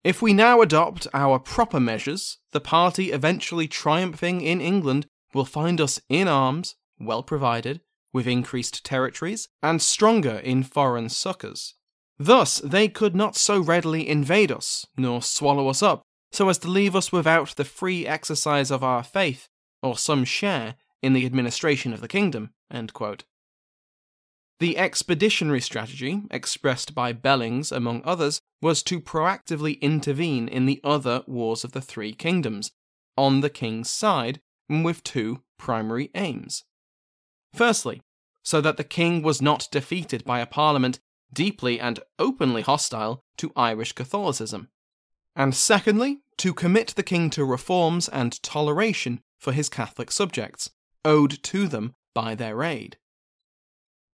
if 0.04 0.22
we 0.22 0.34
now 0.34 0.62
adopt 0.62 1.08
our 1.14 1.38
proper 1.38 1.80
measures, 1.80 2.40
the 2.54 2.60
party 2.60 3.12
eventually 3.12 3.68
triumphing 3.68 4.42
in 4.42 4.60
England 4.60 5.06
will 5.34 5.46
find 5.46 5.80
us 5.80 6.02
in 6.10 6.28
arms, 6.28 6.76
well 7.00 7.22
provided, 7.22 7.82
with 8.12 8.28
increased 8.28 8.84
territories, 8.84 9.48
and 9.62 9.82
stronger 9.82 10.38
in 10.38 10.64
foreign 10.64 11.10
succours. 11.10 11.76
Thus, 12.18 12.58
they 12.60 12.88
could 12.88 13.16
not 13.16 13.36
so 13.36 13.60
readily 13.60 14.08
invade 14.08 14.52
us, 14.52 14.86
nor 14.98 15.22
swallow 15.22 15.68
us 15.68 15.84
up, 15.84 16.02
so 16.32 16.50
as 16.50 16.58
to 16.60 16.68
leave 16.68 16.96
us 16.96 17.12
without 17.12 17.56
the 17.56 17.66
free 17.66 18.08
exercise 18.08 18.72
of 18.72 18.84
our 18.84 19.04
faith, 19.04 19.48
or 19.84 19.98
some 19.98 20.24
share 20.26 20.76
in 21.02 21.14
the 21.14 21.26
administration 21.26 21.94
of 21.94 22.02
the 22.02 22.08
kingdom. 22.08 22.52
The 24.60 24.78
expeditionary 24.78 25.62
strategy, 25.62 26.22
expressed 26.30 26.94
by 26.94 27.14
Bellings 27.14 27.72
among 27.72 28.04
others, 28.06 28.42
was 28.62 28.84
to 28.84 29.02
proactively 29.02 29.82
intervene 29.82 30.48
in 30.48 30.68
the 30.68 30.80
other 30.84 31.24
Wars 31.26 31.64
of 31.64 31.72
the 31.72 31.82
Three 31.82 32.14
Kingdoms, 32.14 32.72
on 33.18 33.42
the 33.42 33.50
king's 33.50 33.90
side, 33.90 34.40
with 34.70 35.04
two 35.04 35.42
primary 35.58 36.12
aims. 36.14 36.64
Firstly, 37.54 38.02
so 38.44 38.62
that 38.62 38.78
the 38.78 38.84
king 38.84 39.22
was 39.22 39.42
not 39.42 39.68
defeated 39.72 40.24
by 40.24 40.40
a 40.40 40.46
parliament 40.46 41.00
deeply 41.34 41.80
and 41.80 42.00
openly 42.20 42.62
hostile 42.62 43.24
to 43.38 43.52
Irish 43.56 43.94
Catholicism. 43.94 44.70
And 45.36 45.56
secondly, 45.56 46.20
to 46.38 46.54
commit 46.54 46.90
the 46.90 47.04
king 47.04 47.30
to 47.32 47.46
reforms 47.46 48.10
and 48.10 48.42
toleration 48.44 49.22
for 49.40 49.54
his 49.54 49.70
Catholic 49.70 50.12
subjects, 50.12 50.70
owed 51.06 51.42
to 51.44 51.68
them 51.68 51.94
by 52.14 52.36
their 52.36 52.64
aid. 52.64 52.98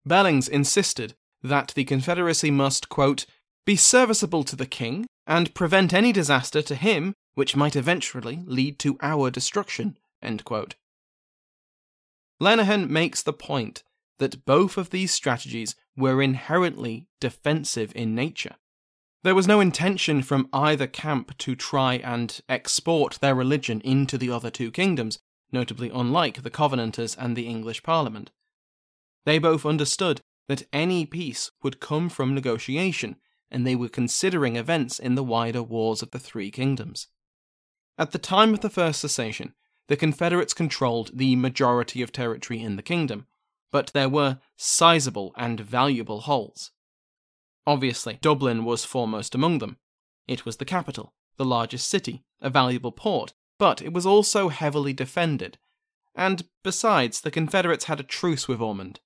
Bellings 0.06 0.48
insisted 0.48 1.16
that 1.44 1.74
the 1.76 1.84
Confederacy 1.84 2.52
must, 2.52 2.90
quote, 2.90 3.26
be 3.66 3.76
serviceable 3.76 4.44
to 4.46 4.56
the 4.56 4.66
king 4.66 5.06
and 5.26 5.54
prevent 5.54 5.94
any 5.94 6.12
disaster 6.12 6.62
to 6.62 6.76
him 6.76 7.14
which 7.36 7.56
might 7.56 7.76
eventually 7.76 8.42
lead 8.46 8.80
to 8.80 8.98
our 9.02 9.30
destruction. 9.30 9.98
Lenihan 12.40 12.90
makes 12.90 13.22
the 13.22 13.34
point 13.34 13.84
that 14.20 14.46
both 14.46 14.78
of 14.78 14.90
these 14.90 15.12
strategies 15.12 15.76
were 15.96 16.22
inherently 16.22 17.08
defensive 17.20 17.92
in 17.96 18.16
nature. 18.16 18.56
There 19.24 19.36
was 19.36 19.48
no 19.48 19.60
intention 19.60 20.24
from 20.24 20.48
either 20.54 20.88
camp 20.88 21.38
to 21.40 21.56
try 21.56 21.96
and 21.96 22.40
export 22.48 23.20
their 23.20 23.36
religion 23.36 23.82
into 23.82 24.18
the 24.18 24.32
other 24.32 24.50
two 24.50 24.72
kingdoms, 24.72 25.20
notably 25.52 25.90
unlike 25.94 26.44
the 26.44 26.50
Covenanters 26.50 27.16
and 27.16 27.36
the 27.36 27.48
English 27.48 27.84
Parliament. 27.84 28.32
They 29.26 29.40
both 29.40 29.66
understood 29.66 30.22
that 30.48 30.68
any 30.72 31.06
peace 31.06 31.52
would 31.62 31.80
come 31.80 32.10
from 32.10 32.34
negotiation, 32.34 33.18
and 33.52 33.66
they 33.66 33.76
were 33.76 33.90
considering 33.90 34.56
events 34.56 35.00
in 35.00 35.16
the 35.16 35.24
wider 35.24 35.64
wars 35.64 36.02
of 36.02 36.12
the 36.12 36.20
Three 36.20 36.52
Kingdoms. 36.52 37.08
At 37.98 38.12
the 38.12 38.20
time 38.20 38.54
of 38.54 38.62
the 38.62 38.70
First 38.70 39.02
Cessation, 39.02 39.54
the 39.88 39.98
Confederates 39.98 40.54
controlled 40.54 41.12
the 41.14 41.36
majority 41.36 42.02
of 42.02 42.12
territory 42.12 42.62
in 42.62 42.76
the 42.76 42.84
kingdom, 42.84 43.26
but 43.72 43.92
there 43.94 44.10
were 44.10 44.40
sizable 44.56 45.34
and 45.38 45.60
valuable 45.60 46.22
holes. 46.22 46.72
Obviously, 47.66 48.18
Dublin 48.22 48.64
was 48.64 48.86
foremost 48.86 49.36
among 49.36 49.60
them. 49.60 49.78
It 50.28 50.46
was 50.46 50.58
the 50.58 50.66
capital, 50.66 51.14
the 51.38 51.46
largest 51.46 51.90
city, 51.90 52.24
a 52.42 52.50
valuable 52.50 52.92
port, 52.92 53.34
but 53.58 53.82
it 53.82 53.94
was 53.94 54.06
also 54.06 54.50
heavily 54.50 54.94
defended. 54.94 55.58
And 56.16 56.48
besides, 56.64 57.22
the 57.22 57.32
Confederates 57.32 57.86
had 57.86 58.00
a 58.00 58.04
truce 58.04 58.48
with 58.48 58.62
Ormond. 58.62 59.00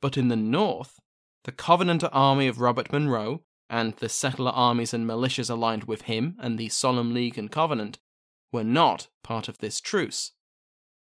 But 0.00 0.16
in 0.16 0.28
the 0.28 0.36
north, 0.36 0.98
the 1.44 1.52
Covenanter 1.52 2.08
army 2.12 2.46
of 2.46 2.60
Robert 2.60 2.92
Monro, 2.92 3.42
and 3.70 3.94
the 3.94 4.08
settler 4.08 4.50
armies 4.50 4.92
and 4.92 5.06
militias 5.06 5.50
aligned 5.50 5.84
with 5.84 6.02
him 6.02 6.36
and 6.38 6.58
the 6.58 6.68
Solemn 6.68 7.14
League 7.14 7.38
and 7.38 7.50
Covenant, 7.50 7.98
were 8.52 8.64
not 8.64 9.08
part 9.22 9.48
of 9.48 9.58
this 9.58 9.80
truce. 9.80 10.32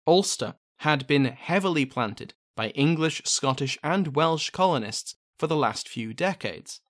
Ulster 0.05 0.55
had 0.79 1.07
been 1.07 1.25
heavily 1.25 1.85
planted 1.85 2.33
by 2.55 2.69
English, 2.69 3.21
Scottish, 3.25 3.77
and 3.83 4.15
Welsh 4.15 4.49
colonists 4.49 5.15
for 5.37 5.47
the 5.47 5.55
last 5.55 5.87
few 5.87 6.13
decades, 6.13 6.81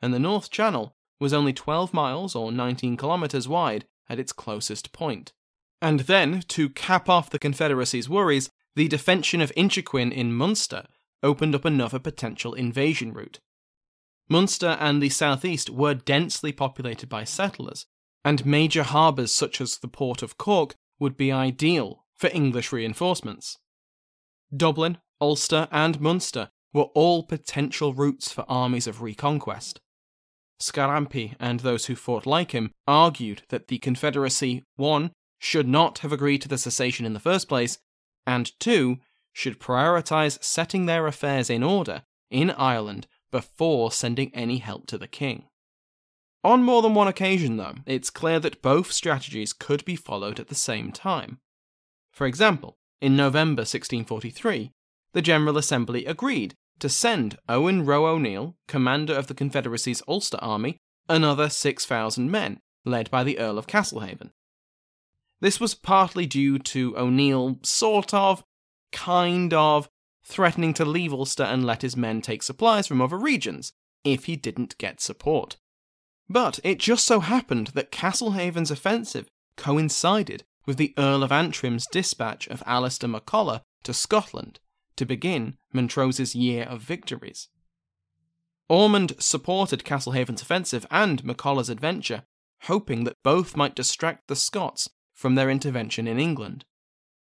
and 0.00 0.14
the 0.14 0.18
North 0.18 0.50
Channel 0.50 0.96
was 1.20 1.32
only 1.32 1.52
12 1.52 1.92
miles 1.92 2.34
or 2.36 2.52
19 2.52 2.96
kilometres 2.96 3.48
wide 3.48 3.84
at 4.08 4.18
its 4.18 4.32
closest 4.32 4.92
point. 4.92 5.32
And 5.80 6.00
then, 6.00 6.42
to 6.48 6.68
cap 6.70 7.08
off 7.08 7.30
the 7.30 7.38
Confederacy's 7.38 8.08
worries, 8.08 8.50
the 8.74 8.88
defension 8.88 9.40
of 9.40 9.52
Inchiquin 9.56 10.12
in 10.12 10.32
Munster 10.32 10.86
opened 11.22 11.54
up 11.54 11.64
another 11.64 11.98
potential 11.98 12.54
invasion 12.54 13.12
route. 13.12 13.40
Munster 14.28 14.76
and 14.80 15.02
the 15.02 15.08
southeast 15.08 15.70
were 15.70 15.94
densely 15.94 16.52
populated 16.52 17.08
by 17.08 17.24
settlers, 17.24 17.86
and 18.24 18.44
major 18.44 18.82
harbours 18.82 19.32
such 19.32 19.60
as 19.60 19.78
the 19.78 19.88
port 19.88 20.22
of 20.22 20.36
Cork 20.36 20.74
would 20.98 21.16
be 21.16 21.32
ideal 21.32 22.04
for 22.16 22.30
English 22.32 22.72
reinforcements. 22.72 23.58
Dublin, 24.54 24.98
Ulster, 25.20 25.68
and 25.70 26.00
Munster 26.00 26.50
were 26.72 26.90
all 26.94 27.22
potential 27.22 27.94
routes 27.94 28.30
for 28.30 28.44
armies 28.48 28.86
of 28.86 29.02
reconquest. 29.02 29.80
Scarampi 30.60 31.34
and 31.38 31.60
those 31.60 31.86
who 31.86 31.94
fought 31.94 32.26
like 32.26 32.52
him 32.52 32.72
argued 32.86 33.42
that 33.48 33.68
the 33.68 33.78
Confederacy, 33.78 34.64
1. 34.76 35.12
should 35.38 35.68
not 35.68 35.98
have 36.00 36.12
agreed 36.12 36.42
to 36.42 36.48
the 36.48 36.58
cessation 36.58 37.06
in 37.06 37.12
the 37.12 37.20
first 37.20 37.48
place, 37.48 37.78
and 38.26 38.58
2. 38.60 38.98
should 39.32 39.60
prioritise 39.60 40.42
setting 40.42 40.86
their 40.86 41.06
affairs 41.06 41.48
in 41.48 41.62
order 41.62 42.02
in 42.30 42.50
Ireland 42.50 43.06
before 43.30 43.92
sending 43.92 44.34
any 44.34 44.58
help 44.58 44.86
to 44.88 44.98
the 44.98 45.06
king. 45.06 45.44
On 46.44 46.62
more 46.62 46.82
than 46.82 46.94
one 46.94 47.08
occasion, 47.08 47.56
though, 47.56 47.74
it's 47.86 48.10
clear 48.10 48.40
that 48.40 48.62
both 48.62 48.92
strategies 48.92 49.52
could 49.52 49.84
be 49.84 49.96
followed 49.96 50.38
at 50.40 50.48
the 50.48 50.54
same 50.54 50.92
time. 50.92 51.40
For 52.12 52.26
example, 52.26 52.78
in 53.00 53.16
November 53.16 53.60
1643, 53.60 54.72
the 55.12 55.22
General 55.22 55.58
Assembly 55.58 56.04
agreed 56.06 56.54
to 56.80 56.88
send 56.88 57.38
Owen 57.48 57.84
Roe 57.84 58.06
O'Neill, 58.06 58.56
commander 58.66 59.14
of 59.14 59.26
the 59.26 59.34
Confederacy's 59.34 60.02
Ulster 60.06 60.38
Army, 60.40 60.78
another 61.08 61.48
6,000 61.48 62.30
men, 62.30 62.60
led 62.84 63.10
by 63.10 63.24
the 63.24 63.38
Earl 63.38 63.58
of 63.58 63.66
Castlehaven. 63.66 64.30
This 65.40 65.60
was 65.60 65.74
partly 65.74 66.26
due 66.26 66.58
to 66.58 66.96
O'Neill 66.96 67.58
sort 67.62 68.12
of, 68.12 68.42
kind 68.92 69.54
of, 69.54 69.88
threatening 70.24 70.74
to 70.74 70.84
leave 70.84 71.12
Ulster 71.12 71.44
and 71.44 71.64
let 71.64 71.82
his 71.82 71.96
men 71.96 72.20
take 72.20 72.42
supplies 72.42 72.86
from 72.86 73.00
other 73.00 73.16
regions 73.16 73.72
if 74.04 74.24
he 74.24 74.36
didn't 74.36 74.78
get 74.78 75.00
support. 75.00 75.56
But 76.28 76.60
it 76.62 76.78
just 76.78 77.06
so 77.06 77.20
happened 77.20 77.68
that 77.68 77.90
Castlehaven's 77.90 78.70
offensive 78.70 79.28
coincided 79.56 80.44
with 80.66 80.76
the 80.76 80.92
Earl 80.98 81.22
of 81.22 81.32
Antrim's 81.32 81.86
dispatch 81.86 82.46
of 82.48 82.62
Alistair 82.66 83.08
MacColla 83.08 83.62
to 83.84 83.94
Scotland 83.94 84.60
to 84.98 85.06
begin 85.06 85.56
Montrose's 85.72 86.34
year 86.34 86.64
of 86.64 86.82
victories. 86.82 87.48
Ormond 88.68 89.14
supported 89.18 89.84
Castlehaven's 89.84 90.42
offensive 90.42 90.86
and 90.90 91.22
MacColla's 91.24 91.70
adventure, 91.70 92.24
hoping 92.62 93.04
that 93.04 93.16
both 93.24 93.56
might 93.56 93.74
distract 93.74 94.28
the 94.28 94.36
Scots 94.36 94.90
from 95.14 95.34
their 95.34 95.48
intervention 95.48 96.06
in 96.06 96.18
England. 96.18 96.64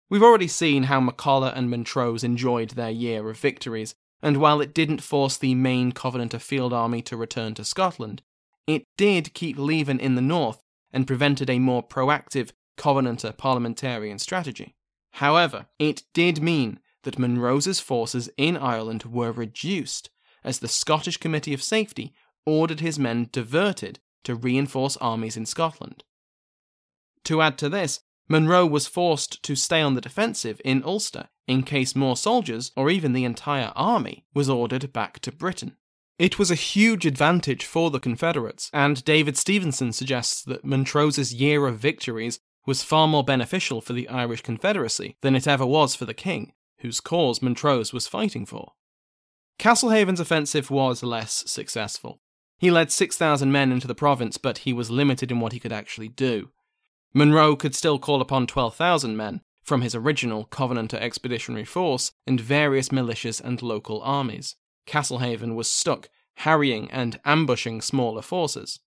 We've 0.10 0.24
already 0.24 0.48
seen 0.48 0.84
how 0.84 1.00
MacColla 1.00 1.56
and 1.56 1.70
Montrose 1.70 2.24
enjoyed 2.24 2.72
their 2.72 2.90
year 2.90 3.30
of 3.30 3.38
victories, 3.38 3.94
and 4.22 4.38
while 4.38 4.62
it 4.62 4.74
didn't 4.74 5.04
force 5.04 5.38
the 5.38 5.54
main 5.54 5.92
Covenanter 5.92 6.40
field 6.40 6.74
army 6.74 7.02
to 7.04 7.18
return 7.18 7.54
to 7.56 7.64
Scotland, 7.64 8.24
it 8.66 8.84
did 8.98 9.34
keep 9.34 9.60
Leven 9.60 10.00
in 10.00 10.16
the 10.16 10.22
north 10.22 10.62
and 10.92 11.06
prevented 11.06 11.50
a 11.50 11.60
more 11.60 11.86
proactive 11.86 12.52
Covenanter 12.78 13.36
parliamentarian 13.38 14.18
strategy. 14.18 14.76
However, 15.12 15.68
it 15.78 16.04
did 16.14 16.42
mean 16.42 16.80
that 17.08 17.18
Monro's 17.18 17.80
forces 17.80 18.30
in 18.36 18.58
Ireland 18.58 19.06
were 19.06 19.32
reduced 19.32 20.10
as 20.44 20.60
the 20.60 20.68
Scottish 20.68 21.16
Committee 21.16 21.54
of 21.54 21.64
Safety 21.64 22.14
ordered 22.46 22.82
his 22.82 23.00
men 23.00 23.30
diverted 23.32 24.00
to 24.26 24.36
reinforce 24.36 24.98
armies 24.98 25.38
in 25.38 25.46
Scotland. 25.46 26.04
To 27.24 27.42
add 27.42 27.58
to 27.60 27.70
this, 27.70 28.02
Monro 28.28 28.66
was 28.66 28.88
forced 28.88 29.42
to 29.44 29.56
stay 29.56 29.80
on 29.80 29.94
the 29.94 30.02
defensive 30.02 30.60
in 30.66 30.84
Ulster 30.84 31.30
in 31.48 31.64
case 31.64 31.96
more 31.96 32.18
soldiers, 32.18 32.74
or 32.76 32.90
even 32.90 33.14
the 33.14 33.24
entire 33.24 33.72
army, 33.74 34.26
was 34.34 34.50
ordered 34.50 34.92
back 34.92 35.20
to 35.20 35.32
Britain. 35.32 35.78
It 36.20 36.38
was 36.38 36.52
a 36.52 36.56
huge 36.56 37.06
advantage 37.06 37.64
for 37.64 37.90
the 37.90 38.02
Confederates, 38.02 38.70
and 38.74 39.02
David 39.06 39.38
Stevenson 39.38 39.94
suggests 39.94 40.44
that 40.44 40.66
Montrose's 40.66 41.34
year 41.34 41.68
of 41.68 41.80
victories 41.80 42.42
was 42.66 42.84
far 42.84 43.08
more 43.08 43.24
beneficial 43.24 43.80
for 43.80 43.94
the 43.94 44.10
Irish 44.10 44.42
Confederacy 44.42 45.16
than 45.22 45.38
it 45.38 45.48
ever 45.48 45.66
was 45.66 45.96
for 45.96 46.04
the 46.04 46.14
king, 46.14 46.52
whose 46.80 47.00
cause 47.00 47.42
Montrose 47.42 47.94
was 47.94 48.08
fighting 48.08 48.46
for. 48.46 48.74
Castlehaven's 49.60 50.20
offensive 50.20 50.70
was 50.70 51.02
less 51.02 51.44
successful. 51.48 52.22
He 52.60 52.72
led 52.72 52.92
6,000 52.92 53.52
men 53.52 53.72
into 53.72 53.88
the 53.88 53.96
province, 53.96 54.38
but 54.38 54.60
he 54.60 54.74
was 54.74 54.92
limited 54.92 55.32
in 55.32 55.40
what 55.40 55.54
he 55.54 55.60
could 55.60 55.72
actually 55.74 56.10
do. 56.10 56.50
Monro 57.14 57.56
could 57.56 57.76
still 57.76 58.00
call 58.00 58.22
upon 58.22 58.48
12,000 58.48 59.16
men 59.16 59.42
from 59.64 59.82
his 59.82 59.96
original 59.96 60.46
Covenanter 60.46 60.98
expeditionary 61.00 61.66
force 61.66 62.12
and 62.26 62.40
various 62.40 62.90
militias 62.90 63.42
and 63.42 63.62
local 63.62 64.02
armies. 64.02 64.56
Castlehaven 64.86 65.56
was 65.56 65.70
stuck 65.70 66.10
harrying 66.38 66.90
and 66.92 67.20
ambushing 67.26 67.82
smaller 67.82 68.22
forces. 68.22 68.80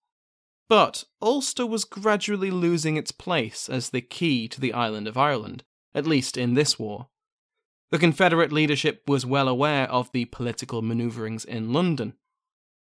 But 0.68 1.04
Ulster 1.20 1.66
was 1.66 1.84
gradually 1.84 2.50
losing 2.50 2.96
its 2.96 3.10
place 3.10 3.68
as 3.68 3.90
the 3.90 4.00
key 4.00 4.46
to 4.48 4.60
the 4.60 4.72
island 4.72 5.08
of 5.08 5.18
Ireland, 5.18 5.64
at 5.94 6.06
least 6.06 6.36
in 6.36 6.54
this 6.54 6.78
war. 6.78 7.08
The 7.90 7.98
Confederate 7.98 8.52
leadership 8.52 9.02
was 9.08 9.26
well 9.26 9.48
aware 9.48 9.90
of 9.90 10.12
the 10.12 10.26
political 10.26 10.80
manoeuvrings 10.80 11.44
in 11.44 11.72
London. 11.72 12.14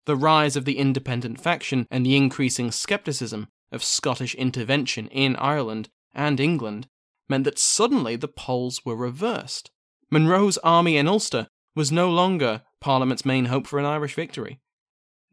The 0.06 0.16
rise 0.16 0.54
of 0.54 0.64
the 0.64 0.78
independent 0.78 1.40
faction 1.40 1.86
and 1.90 2.06
the 2.06 2.16
increasing 2.16 2.70
scepticism 2.70 3.48
of 3.72 3.82
Scottish 3.82 4.34
intervention 4.36 5.08
in 5.08 5.34
Ireland 5.36 5.88
and 6.14 6.38
England 6.38 6.86
meant 7.28 7.44
that 7.44 7.58
suddenly 7.58 8.16
the 8.16 8.28
poles 8.28 8.84
were 8.84 8.96
reversed. 8.96 9.70
Monro's 10.10 10.58
army 10.58 10.96
in 10.96 11.08
Ulster 11.08 11.48
was 11.74 11.92
no 11.92 12.08
longer 12.10 12.62
Parliament's 12.80 13.24
main 13.24 13.46
hope 13.46 13.66
for 13.66 13.78
an 13.78 13.84
Irish 13.84 14.14
victory. 14.14 14.60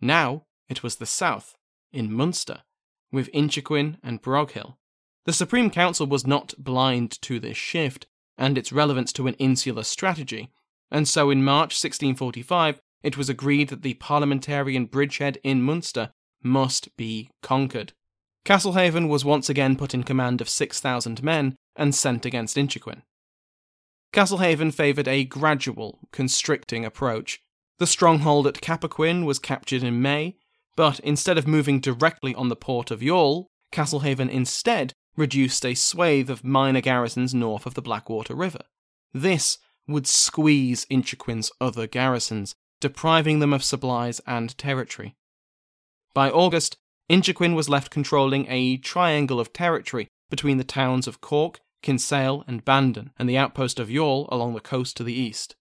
Now 0.02 0.46
it 0.70 0.84
was 0.84 0.96
the 0.96 1.06
South, 1.06 1.56
in 1.92 2.12
Munster, 2.12 2.62
with 3.12 3.32
Inchiquin 3.32 3.98
and 4.04 4.22
Broghill. 4.22 4.78
The 5.26 5.34
Supreme 5.34 5.70
Council 5.70 6.08
was 6.08 6.28
not 6.28 6.54
blind 6.58 7.20
to 7.24 7.40
this 7.40 7.58
shift 7.58 8.08
and 8.38 8.58
its 8.58 8.72
relevance 8.72 9.12
to 9.14 9.28
an 9.28 9.34
insular 9.36 9.84
strategy, 9.84 10.50
and 10.92 11.08
so 11.08 11.30
in 11.30 11.44
March 11.44 11.72
1645 11.74 12.80
it 13.04 13.18
was 13.18 13.30
agreed 13.30 13.70
that 13.70 13.84
the 13.84 13.94
parliamentarian 13.96 14.86
bridgehead 14.86 15.38
in 15.44 15.62
Munster 15.62 16.12
must 16.44 16.96
be 16.98 17.30
conquered. 17.42 17.94
Castlehaven 18.46 19.08
was 19.08 19.26
once 19.26 19.50
again 19.50 19.76
put 19.76 19.94
in 19.94 20.04
command 20.04 20.42
of 20.42 20.50
6,000 20.50 21.22
men 21.22 21.56
and 21.76 21.94
sent 21.94 22.26
against 22.26 22.58
Inchiquin. 22.58 23.02
Castlehaven 24.14 24.74
favoured 24.74 25.08
a 25.08 25.26
gradual, 25.26 26.00
constricting 26.12 26.86
approach. 26.86 27.40
The 27.78 27.88
stronghold 27.88 28.48
at 28.48 28.62
Cappoquin 28.62 29.26
was 29.26 29.38
captured 29.38 29.84
in 29.84 30.02
May, 30.02 30.38
but 30.76 31.00
instead 31.02 31.38
of 31.38 31.46
moving 31.46 31.80
directly 31.80 32.34
on 32.34 32.50
the 32.50 32.56
port 32.56 32.90
of 32.90 33.02
Youghal, 33.02 33.48
Castlehaven 33.72 34.30
instead 34.30 34.94
reduced 35.18 35.66
a 35.66 35.74
swathe 35.74 36.30
of 36.30 36.44
minor 36.44 36.80
garrisons 36.80 37.34
north 37.34 37.66
of 37.66 37.74
the 37.74 37.82
Blackwater 37.82 38.36
River. 38.36 38.62
This 39.14 39.58
would 39.88 40.08
squeeze 40.08 40.86
Inchiquin's 40.86 41.52
other 41.60 41.88
garrisons, 41.88 42.56
depriving 42.80 43.40
them 43.40 43.52
of 43.52 43.64
supplies 43.64 44.22
and 44.28 44.56
territory. 44.58 45.16
By 46.14 46.30
August, 46.30 46.78
Inchiquin 47.10 47.56
was 47.56 47.70
left 47.70 47.90
controlling 47.90 48.46
a 48.48 48.78
triangle 48.78 49.40
of 49.40 49.54
territory 49.54 50.08
between 50.30 50.58
the 50.58 50.64
towns 50.64 51.08
of 51.08 51.22
Cork, 51.22 51.62
Kinsale, 51.82 52.44
and 52.48 52.66
Bandon, 52.66 53.12
and 53.18 53.30
the 53.30 53.38
outpost 53.38 53.80
of 53.80 53.90
Youghal 53.90 54.28
along 54.30 54.54
the 54.54 54.60
coast 54.60 54.98
to 54.98 55.04
the 55.04 55.14
east. 55.14 55.56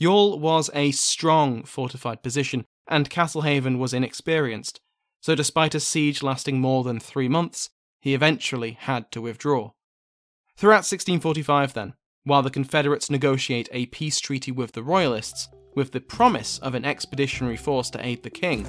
Youghal 0.00 0.38
was 0.38 0.68
a 0.74 0.90
strong 0.92 1.64
fortified 1.64 2.22
position, 2.22 2.64
and 2.88 3.08
Castlehaven 3.08 3.78
was 3.78 3.94
inexperienced, 3.94 4.80
so 5.20 5.34
despite 5.34 5.74
a 5.74 5.80
siege 5.80 6.22
lasting 6.22 6.60
more 6.60 6.84
than 6.84 7.00
three 7.00 7.28
months, 7.28 7.70
he 8.02 8.14
eventually 8.14 8.72
had 8.72 9.10
to 9.12 9.22
withdraw. 9.22 9.70
Throughout 10.56 10.84
1645, 10.84 11.72
then, 11.72 11.94
while 12.24 12.42
the 12.42 12.50
Confederates 12.50 13.08
negotiate 13.08 13.68
a 13.72 13.86
peace 13.86 14.18
treaty 14.18 14.50
with 14.50 14.72
the 14.72 14.82
Royalists, 14.82 15.48
with 15.76 15.92
the 15.92 16.00
promise 16.00 16.58
of 16.58 16.74
an 16.74 16.84
expeditionary 16.84 17.56
force 17.56 17.90
to 17.90 18.04
aid 18.04 18.24
the 18.24 18.30
king, 18.30 18.66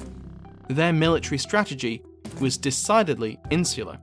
their 0.68 0.92
military 0.92 1.38
strategy 1.38 2.02
was 2.40 2.56
decidedly 2.56 3.38
insular, 3.50 3.98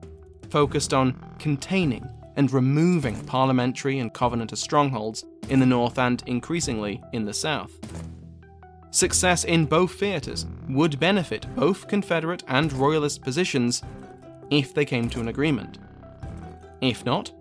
focused 0.50 0.92
on 0.92 1.18
containing 1.38 2.06
and 2.36 2.52
removing 2.52 3.18
parliamentary 3.24 3.98
and 4.00 4.12
Covenanter 4.12 4.56
strongholds 4.56 5.24
in 5.48 5.60
the 5.60 5.66
north 5.66 5.98
and 5.98 6.22
increasingly 6.26 7.02
in 7.14 7.24
the 7.24 7.34
south. 7.34 7.72
Success 8.90 9.44
in 9.44 9.64
both 9.64 9.94
theatres 9.94 10.44
would 10.68 11.00
benefit 11.00 11.46
both 11.56 11.88
Confederate 11.88 12.42
and 12.48 12.70
Royalist 12.74 13.22
positions 13.22 13.82
if 14.50 14.74
they 14.74 14.84
came 14.84 15.08
to 15.10 15.20
an 15.20 15.28
agreement. 15.28 15.78
If 16.80 17.04
not, 17.04 17.32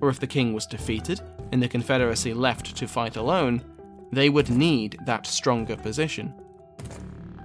or 0.00 0.08
if 0.08 0.20
the 0.20 0.26
king 0.26 0.52
was 0.52 0.66
defeated 0.66 1.20
and 1.52 1.62
the 1.62 1.68
Confederacy 1.68 2.34
left 2.34 2.76
to 2.76 2.88
fight 2.88 3.16
alone, 3.16 3.62
they 4.12 4.28
would 4.28 4.50
need 4.50 4.98
that 5.06 5.26
stronger 5.26 5.76
position. 5.76 6.34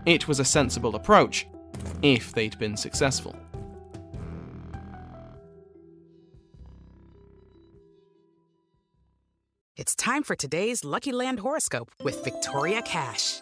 It 0.06 0.28
was 0.28 0.39
a 0.39 0.45
sensible 0.45 0.95
approach 0.95 1.47
if 2.02 2.34
they'd 2.34 2.58
been 2.60 2.78
successful. 2.78 3.36
It's 9.76 9.95
time 9.95 10.23
for 10.23 10.36
today's 10.36 10.86
Lucky 10.86 11.12
Land 11.12 11.39
horoscope 11.39 11.89
with 12.04 12.23
Victoria 12.23 12.82
Cash. 12.84 13.41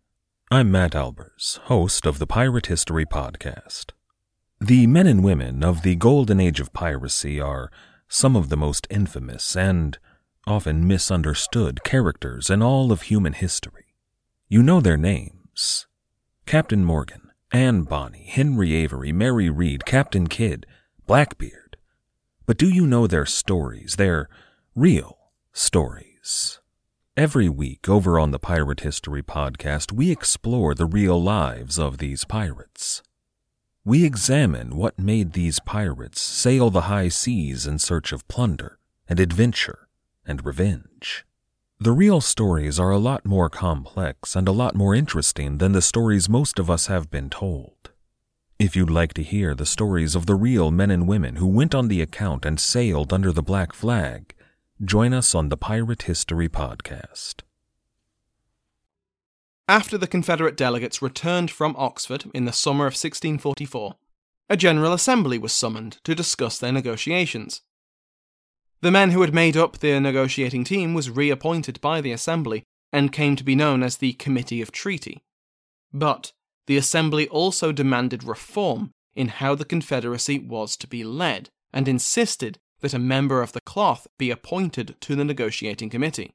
I'm 0.53 0.69
Matt 0.69 0.91
Albers, 0.91 1.59
host 1.59 2.05
of 2.05 2.19
the 2.19 2.27
Pirate 2.27 2.65
History 2.65 3.05
Podcast. 3.05 3.91
The 4.59 4.85
men 4.85 5.07
and 5.07 5.23
women 5.23 5.63
of 5.63 5.81
the 5.81 5.95
golden 5.95 6.41
age 6.41 6.59
of 6.59 6.73
piracy 6.73 7.39
are 7.39 7.71
some 8.09 8.35
of 8.35 8.49
the 8.49 8.57
most 8.57 8.85
infamous 8.89 9.55
and 9.55 9.97
often 10.45 10.85
misunderstood 10.85 11.85
characters 11.85 12.49
in 12.49 12.61
all 12.61 12.91
of 12.91 13.03
human 13.03 13.31
history. 13.31 13.95
You 14.49 14.61
know 14.61 14.81
their 14.81 14.97
names 14.97 15.87
Captain 16.45 16.83
Morgan, 16.83 17.31
Anne 17.53 17.83
Bonny, 17.83 18.25
Henry 18.27 18.73
Avery, 18.73 19.13
Mary 19.13 19.49
Read, 19.49 19.85
Captain 19.85 20.27
Kidd, 20.27 20.65
Blackbeard. 21.07 21.77
But 22.45 22.57
do 22.57 22.67
you 22.67 22.85
know 22.85 23.07
their 23.07 23.25
stories, 23.25 23.95
their 23.95 24.27
real 24.75 25.17
stories? 25.53 26.60
Every 27.17 27.49
week 27.49 27.89
over 27.89 28.17
on 28.17 28.31
the 28.31 28.39
Pirate 28.39 28.79
History 28.79 29.21
Podcast, 29.21 29.91
we 29.91 30.11
explore 30.11 30.73
the 30.73 30.85
real 30.85 31.21
lives 31.21 31.77
of 31.77 31.97
these 31.97 32.23
pirates. 32.23 33.03
We 33.83 34.05
examine 34.05 34.77
what 34.77 34.97
made 34.97 35.33
these 35.33 35.59
pirates 35.59 36.21
sail 36.21 36.69
the 36.69 36.83
high 36.83 37.09
seas 37.09 37.67
in 37.67 37.79
search 37.79 38.13
of 38.13 38.25
plunder 38.29 38.79
and 39.09 39.19
adventure 39.19 39.89
and 40.25 40.45
revenge. 40.45 41.25
The 41.81 41.91
real 41.91 42.21
stories 42.21 42.79
are 42.79 42.91
a 42.91 42.97
lot 42.97 43.25
more 43.25 43.49
complex 43.49 44.33
and 44.33 44.47
a 44.47 44.53
lot 44.53 44.73
more 44.73 44.95
interesting 44.95 45.57
than 45.57 45.73
the 45.73 45.81
stories 45.81 46.29
most 46.29 46.59
of 46.59 46.69
us 46.69 46.87
have 46.87 47.11
been 47.11 47.29
told. 47.29 47.91
If 48.57 48.73
you'd 48.73 48.89
like 48.89 49.13
to 49.15 49.23
hear 49.23 49.53
the 49.53 49.65
stories 49.65 50.15
of 50.15 50.27
the 50.27 50.35
real 50.35 50.71
men 50.71 50.89
and 50.89 51.09
women 51.09 51.35
who 51.35 51.47
went 51.47 51.75
on 51.75 51.89
the 51.89 52.01
account 52.01 52.45
and 52.45 52.57
sailed 52.57 53.11
under 53.11 53.33
the 53.33 53.43
black 53.43 53.73
flag, 53.73 54.33
join 54.83 55.13
us 55.13 55.35
on 55.35 55.49
the 55.49 55.57
Pirate 55.57 56.03
History 56.03 56.49
Podcast. 56.49 57.41
After 59.67 59.95
the 59.95 60.07
Confederate 60.07 60.57
delegates 60.57 61.03
returned 61.03 61.51
from 61.51 61.75
Oxford 61.77 62.25
in 62.33 62.45
the 62.45 62.51
summer 62.51 62.85
of 62.85 62.93
1644, 62.93 63.95
a 64.49 64.57
General 64.57 64.91
Assembly 64.91 65.37
was 65.37 65.53
summoned 65.53 65.99
to 66.03 66.15
discuss 66.15 66.57
their 66.57 66.71
negotiations. 66.71 67.61
The 68.81 68.89
men 68.89 69.11
who 69.11 69.21
had 69.21 69.35
made 69.35 69.55
up 69.55 69.77
the 69.77 69.99
negotiating 69.99 70.63
team 70.63 70.95
was 70.95 71.11
reappointed 71.11 71.79
by 71.79 72.01
the 72.01 72.11
Assembly 72.11 72.63
and 72.91 73.13
came 73.13 73.35
to 73.35 73.43
be 73.43 73.53
known 73.53 73.83
as 73.83 73.97
the 73.97 74.13
Committee 74.13 74.63
of 74.63 74.71
Treaty. 74.71 75.23
But 75.93 76.31
the 76.65 76.77
Assembly 76.77 77.27
also 77.27 77.71
demanded 77.71 78.23
reform 78.23 78.89
in 79.15 79.27
how 79.27 79.53
the 79.53 79.63
Confederacy 79.63 80.39
was 80.39 80.75
to 80.77 80.87
be 80.87 81.03
led 81.03 81.49
and 81.71 81.87
insisted 81.87 82.57
that 82.81 82.93
a 82.93 82.99
member 82.99 83.41
of 83.41 83.53
the 83.53 83.61
cloth 83.61 84.07
be 84.17 84.29
appointed 84.29 84.95
to 85.01 85.15
the 85.15 85.25
negotiating 85.25 85.89
committee. 85.89 86.33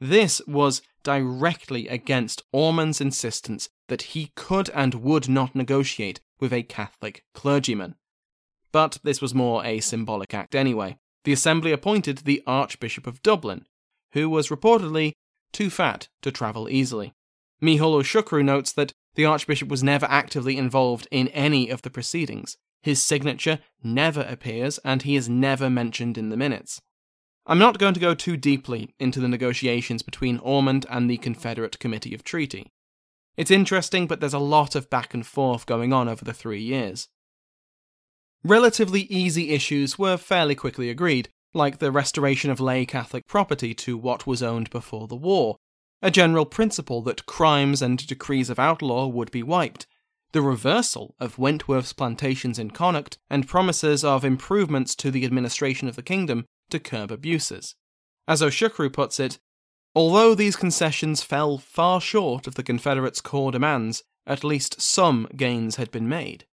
This 0.00 0.40
was 0.46 0.82
directly 1.02 1.88
against 1.88 2.42
Ormond's 2.52 3.00
insistence 3.00 3.68
that 3.88 4.02
he 4.02 4.32
could 4.34 4.70
and 4.70 4.94
would 4.94 5.28
not 5.28 5.54
negotiate 5.54 6.20
with 6.38 6.52
a 6.52 6.62
Catholic 6.62 7.24
clergyman. 7.34 7.96
But 8.72 8.98
this 9.02 9.20
was 9.20 9.34
more 9.34 9.64
a 9.64 9.80
symbolic 9.80 10.32
act 10.32 10.54
anyway. 10.54 10.98
The 11.24 11.32
Assembly 11.32 11.72
appointed 11.72 12.18
the 12.18 12.42
Archbishop 12.46 13.06
of 13.06 13.22
Dublin, 13.22 13.66
who 14.12 14.30
was 14.30 14.48
reportedly 14.48 15.12
too 15.52 15.68
fat 15.68 16.08
to 16.22 16.30
travel 16.30 16.68
easily. 16.68 17.12
Ó 17.62 18.02
Siochrú 18.02 18.44
notes 18.44 18.72
that 18.72 18.92
the 19.16 19.26
Archbishop 19.26 19.68
was 19.68 19.82
never 19.82 20.06
actively 20.06 20.56
involved 20.56 21.08
in 21.10 21.28
any 21.28 21.68
of 21.68 21.82
the 21.82 21.90
proceedings. 21.90 22.56
His 22.82 23.02
signature 23.02 23.58
never 23.82 24.22
appears, 24.22 24.78
and 24.84 25.02
he 25.02 25.16
is 25.16 25.28
never 25.28 25.68
mentioned 25.68 26.16
in 26.16 26.30
the 26.30 26.36
minutes. 26.36 26.80
I'm 27.46 27.58
not 27.58 27.78
going 27.78 27.94
to 27.94 28.00
go 28.00 28.14
too 28.14 28.36
deeply 28.36 28.94
into 28.98 29.20
the 29.20 29.28
negotiations 29.28 30.02
between 30.02 30.38
Ormond 30.38 30.86
and 30.88 31.10
the 31.10 31.16
Confederate 31.18 31.78
Committee 31.78 32.14
of 32.14 32.22
Treaty. 32.22 32.70
It's 33.36 33.50
interesting, 33.50 34.06
but 34.06 34.20
there's 34.20 34.34
a 34.34 34.38
lot 34.38 34.74
of 34.74 34.90
back 34.90 35.14
and 35.14 35.26
forth 35.26 35.66
going 35.66 35.92
on 35.92 36.08
over 36.08 36.24
the 36.24 36.32
three 36.32 36.60
years. 36.60 37.08
Relatively 38.44 39.02
easy 39.02 39.50
issues 39.50 39.98
were 39.98 40.16
fairly 40.16 40.54
quickly 40.54 40.90
agreed, 40.90 41.28
like 41.52 41.78
the 41.78 41.90
restoration 41.90 42.50
of 42.50 42.60
lay 42.60 42.86
Catholic 42.86 43.26
property 43.26 43.74
to 43.74 43.98
what 43.98 44.26
was 44.26 44.42
owned 44.42 44.70
before 44.70 45.08
the 45.08 45.16
war, 45.16 45.56
a 46.02 46.10
general 46.10 46.46
principle 46.46 47.02
that 47.02 47.26
crimes 47.26 47.82
and 47.82 48.06
decrees 48.06 48.48
of 48.48 48.58
outlaw 48.58 49.06
would 49.06 49.30
be 49.30 49.42
wiped, 49.42 49.86
the 50.32 50.42
reversal 50.42 51.14
of 51.18 51.38
Wentworth's 51.38 51.92
plantations 51.92 52.58
in 52.58 52.70
Connacht, 52.70 53.18
and 53.28 53.48
promises 53.48 54.04
of 54.04 54.24
improvements 54.24 54.94
to 54.96 55.10
the 55.10 55.24
administration 55.24 55.88
of 55.88 55.96
the 55.96 56.02
kingdom 56.02 56.44
to 56.70 56.78
curb 56.78 57.10
abuses. 57.10 57.74
As 58.28 58.42
Ó 58.42 58.48
Siochrú 58.48 58.92
puts 58.92 59.18
it, 59.18 59.38
although 59.94 60.34
these 60.34 60.56
concessions 60.56 61.22
fell 61.22 61.58
far 61.58 62.00
short 62.00 62.46
of 62.46 62.54
the 62.54 62.62
Confederates' 62.62 63.20
core 63.20 63.50
demands, 63.50 64.04
at 64.26 64.44
least 64.44 64.80
some 64.80 65.26
gains 65.36 65.76
had 65.76 65.90
been 65.90 66.08
made. 66.08 66.46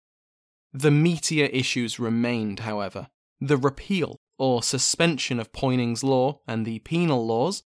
The 0.73 0.89
meatier 0.89 1.49
issues 1.53 1.99
remained, 1.99 2.61
however 2.61 3.07
the 3.39 3.57
repeal 3.57 4.19
or 4.37 4.63
suspension 4.63 5.39
of 5.39 5.53
Poyning's 5.53 6.03
law 6.03 6.39
and 6.47 6.65
the 6.65 6.79
penal 6.79 7.25
laws, 7.25 7.63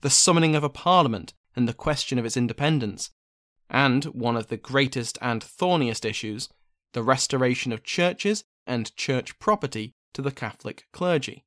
the 0.00 0.10
summoning 0.10 0.54
of 0.54 0.64
a 0.64 0.70
parliament 0.70 1.34
and 1.54 1.68
the 1.68 1.74
question 1.74 2.18
of 2.18 2.24
its 2.24 2.36
independence, 2.36 3.10
and 3.70 4.04
one 4.06 4.36
of 4.36 4.48
the 4.48 4.56
greatest 4.56 5.16
and 5.22 5.42
thorniest 5.42 6.04
issues, 6.04 6.48
the 6.92 7.02
restoration 7.02 7.72
of 7.72 7.84
churches 7.84 8.44
and 8.66 8.94
church 8.96 9.38
property 9.38 9.94
to 10.12 10.22
the 10.22 10.32
Catholic 10.32 10.86
clergy. 10.92 11.44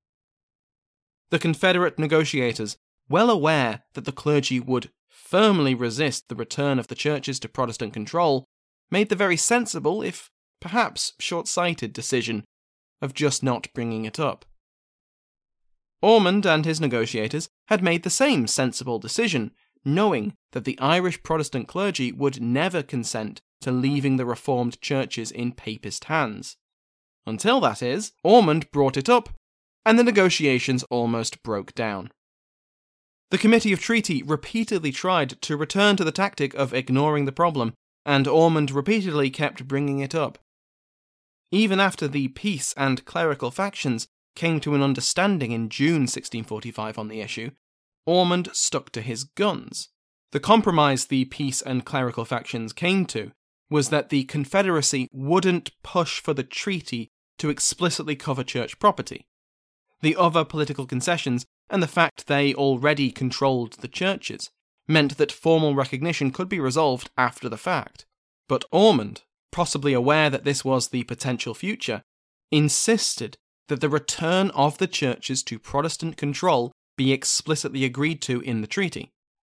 The 1.30 1.40
Confederate 1.40 2.00
negotiators, 2.00 2.78
well 3.10 3.30
aware 3.30 3.84
that 3.94 4.06
the 4.06 4.12
clergy 4.12 4.60
would 4.60 4.90
firmly 5.10 5.76
resist 5.76 6.30
the 6.30 6.36
return 6.36 6.80
of 6.80 6.88
the 6.88 6.96
churches 6.96 7.40
to 7.40 7.50
Protestant 7.50 7.94
control, 7.94 8.46
made 8.90 9.10
the 9.10 9.16
very 9.16 9.38
sensible, 9.38 10.02
if 10.02 10.30
perhaps 10.62 11.14
short 11.20 11.48
sighted, 11.48 11.92
decision 11.92 12.46
of 13.02 13.14
just 13.14 13.44
not 13.44 13.68
bringing 13.74 14.06
it 14.06 14.20
up. 14.20 14.46
Ormond 16.02 16.46
and 16.46 16.66
his 16.66 16.80
negotiators 16.80 17.50
had 17.68 17.84
made 17.84 18.04
the 18.04 18.10
same 18.10 18.48
sensible 18.48 19.00
decision, 19.00 19.52
knowing 19.86 20.34
that 20.52 20.66
the 20.66 20.80
Irish 20.80 21.22
Protestant 21.24 21.68
clergy 21.68 22.12
would 22.12 22.42
never 22.42 22.84
consent 22.84 23.42
to 23.62 23.72
leaving 23.72 24.18
the 24.18 24.26
Reformed 24.26 24.80
churches 24.82 25.32
in 25.32 25.52
Papist 25.52 26.06
hands. 26.06 26.58
Until, 27.26 27.60
that 27.62 27.82
is, 27.82 28.12
Ormond 28.24 28.70
brought 28.72 28.98
it 28.98 29.10
up, 29.10 29.30
and 29.86 29.98
the 29.98 30.04
negotiations 30.04 30.84
almost 30.84 31.44
broke 31.44 31.74
down. 31.74 32.12
The 33.32 33.38
Committee 33.38 33.74
of 33.74 33.80
Treaty 33.80 34.22
repeatedly 34.22 34.92
tried 34.92 35.42
to 35.42 35.58
return 35.58 35.96
to 35.98 36.04
the 36.04 36.12
tactic 36.12 36.54
of 36.54 36.74
ignoring 36.74 37.26
the 37.26 37.32
problem, 37.32 37.74
and 38.06 38.28
Ormond 38.28 38.70
repeatedly 38.70 39.30
kept 39.30 39.68
bringing 39.68 40.00
it 40.00 40.14
up. 40.14 40.38
Even 41.52 41.80
after 41.80 42.08
the 42.08 42.28
peace 42.30 42.74
and 42.78 43.06
clerical 43.06 43.52
factions 43.52 44.08
came 44.36 44.60
to 44.60 44.76
an 44.76 44.82
understanding 44.82 45.52
in 45.52 45.70
June 45.70 46.02
1645 46.02 46.98
on 46.98 47.08
the 47.08 47.22
issue, 47.22 47.52
Ormond 48.06 48.50
stuck 48.54 48.92
to 48.92 49.02
his 49.02 49.24
guns. 49.24 49.90
The 50.32 50.40
compromise 50.40 51.06
the 51.06 51.26
peace 51.26 51.62
and 51.62 51.86
clerical 51.86 52.26
factions 52.26 52.74
came 52.74 53.06
to 53.08 53.32
was 53.70 53.90
that 53.90 54.10
the 54.10 54.24
Confederacy 54.26 55.08
wouldn't 55.12 55.72
push 55.84 56.20
for 56.20 56.34
the 56.34 56.44
treaty 56.44 57.10
to 57.40 57.50
explicitly 57.50 58.16
cover 58.16 58.44
church 58.44 58.80
property. 58.80 59.26
The 60.02 60.16
other 60.16 60.44
political 60.44 60.86
concessions 60.86 61.46
and 61.70 61.82
the 61.82 61.88
fact 61.88 62.28
they 62.28 62.54
already 62.54 63.12
controlled 63.12 63.74
the 63.74 63.88
churches 63.88 64.50
meant 64.88 65.18
that 65.18 65.32
formal 65.32 65.76
recognition 65.76 66.32
could 66.32 66.50
be 66.50 66.60
resolved 66.60 67.10
after 67.18 67.48
the 67.48 67.58
fact. 67.58 68.06
But 68.50 68.66
Ormond, 68.72 69.22
possibly 69.52 69.94
aware 69.94 70.30
that 70.30 70.44
this 70.44 70.66
was 70.66 70.90
the 70.90 71.04
potential 71.04 71.54
future, 71.54 72.02
insisted 72.52 73.38
that 73.70 73.82
the 73.82 73.90
return 73.90 74.50
of 74.52 74.78
the 74.78 74.88
churches 74.88 75.42
to 75.44 75.58
Protestant 75.58 76.18
control 76.18 76.72
be 76.96 77.12
explicitly 77.12 77.86
agreed 77.86 78.22
to 78.24 78.42
in 78.42 78.62
the 78.62 78.68
treaty. 78.68 79.12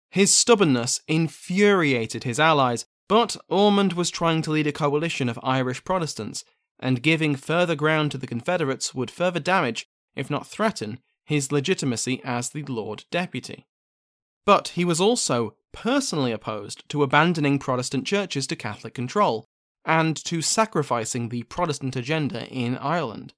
His 0.09 0.33
stubbornness 0.33 1.01
infuriated 1.07 2.23
his 2.23 2.39
allies, 2.39 2.85
but 3.07 3.35
Ormond 3.49 3.93
was 3.93 4.09
trying 4.09 4.41
to 4.43 4.51
lead 4.51 4.67
a 4.67 4.71
coalition 4.71 5.29
of 5.29 5.39
Irish 5.43 5.83
Protestants, 5.83 6.43
and 6.79 7.03
giving 7.03 7.35
further 7.35 7.75
ground 7.75 8.11
to 8.11 8.17
the 8.17 8.27
Confederates 8.27 8.93
would 8.93 9.11
further 9.11 9.39
damage, 9.39 9.87
if 10.15 10.29
not 10.29 10.47
threaten, 10.47 10.99
his 11.25 11.51
legitimacy 11.51 12.21
as 12.23 12.49
the 12.49 12.63
Lord 12.63 13.05
Deputy. 13.11 13.65
But 14.45 14.69
he 14.69 14.85
was 14.85 15.01
also 15.01 15.55
personally 15.71 16.31
opposed 16.31 16.87
to 16.89 17.03
abandoning 17.03 17.59
Protestant 17.59 18.05
churches 18.05 18.47
to 18.47 18.55
Catholic 18.55 18.93
control, 18.93 19.45
and 19.83 20.15
to 20.25 20.41
sacrificing 20.41 21.29
the 21.29 21.43
Protestant 21.43 21.95
agenda 21.95 22.47
in 22.47 22.77
Ireland. 22.77 23.33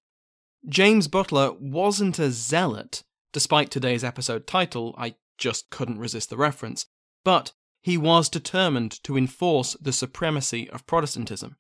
James 0.68 1.08
Butler 1.08 1.54
wasn't 1.60 2.20
a 2.20 2.32
zealot, 2.32 3.04
despite 3.38 3.70
today's 3.70 4.04
episode 4.04 4.48
title, 4.48 4.96
I 4.98 5.14
just 5.38 5.70
couldn't 5.70 6.00
resist 6.00 6.32
the 6.32 6.38
reference, 6.38 6.88
but 7.24 7.52
he 7.84 7.96
was 7.96 8.30
determined 8.30 8.94
to 9.04 9.16
enforce 9.16 9.78
the 9.80 9.94
supremacy 9.94 10.68
of 10.72 10.88
Protestantism. 10.88 11.56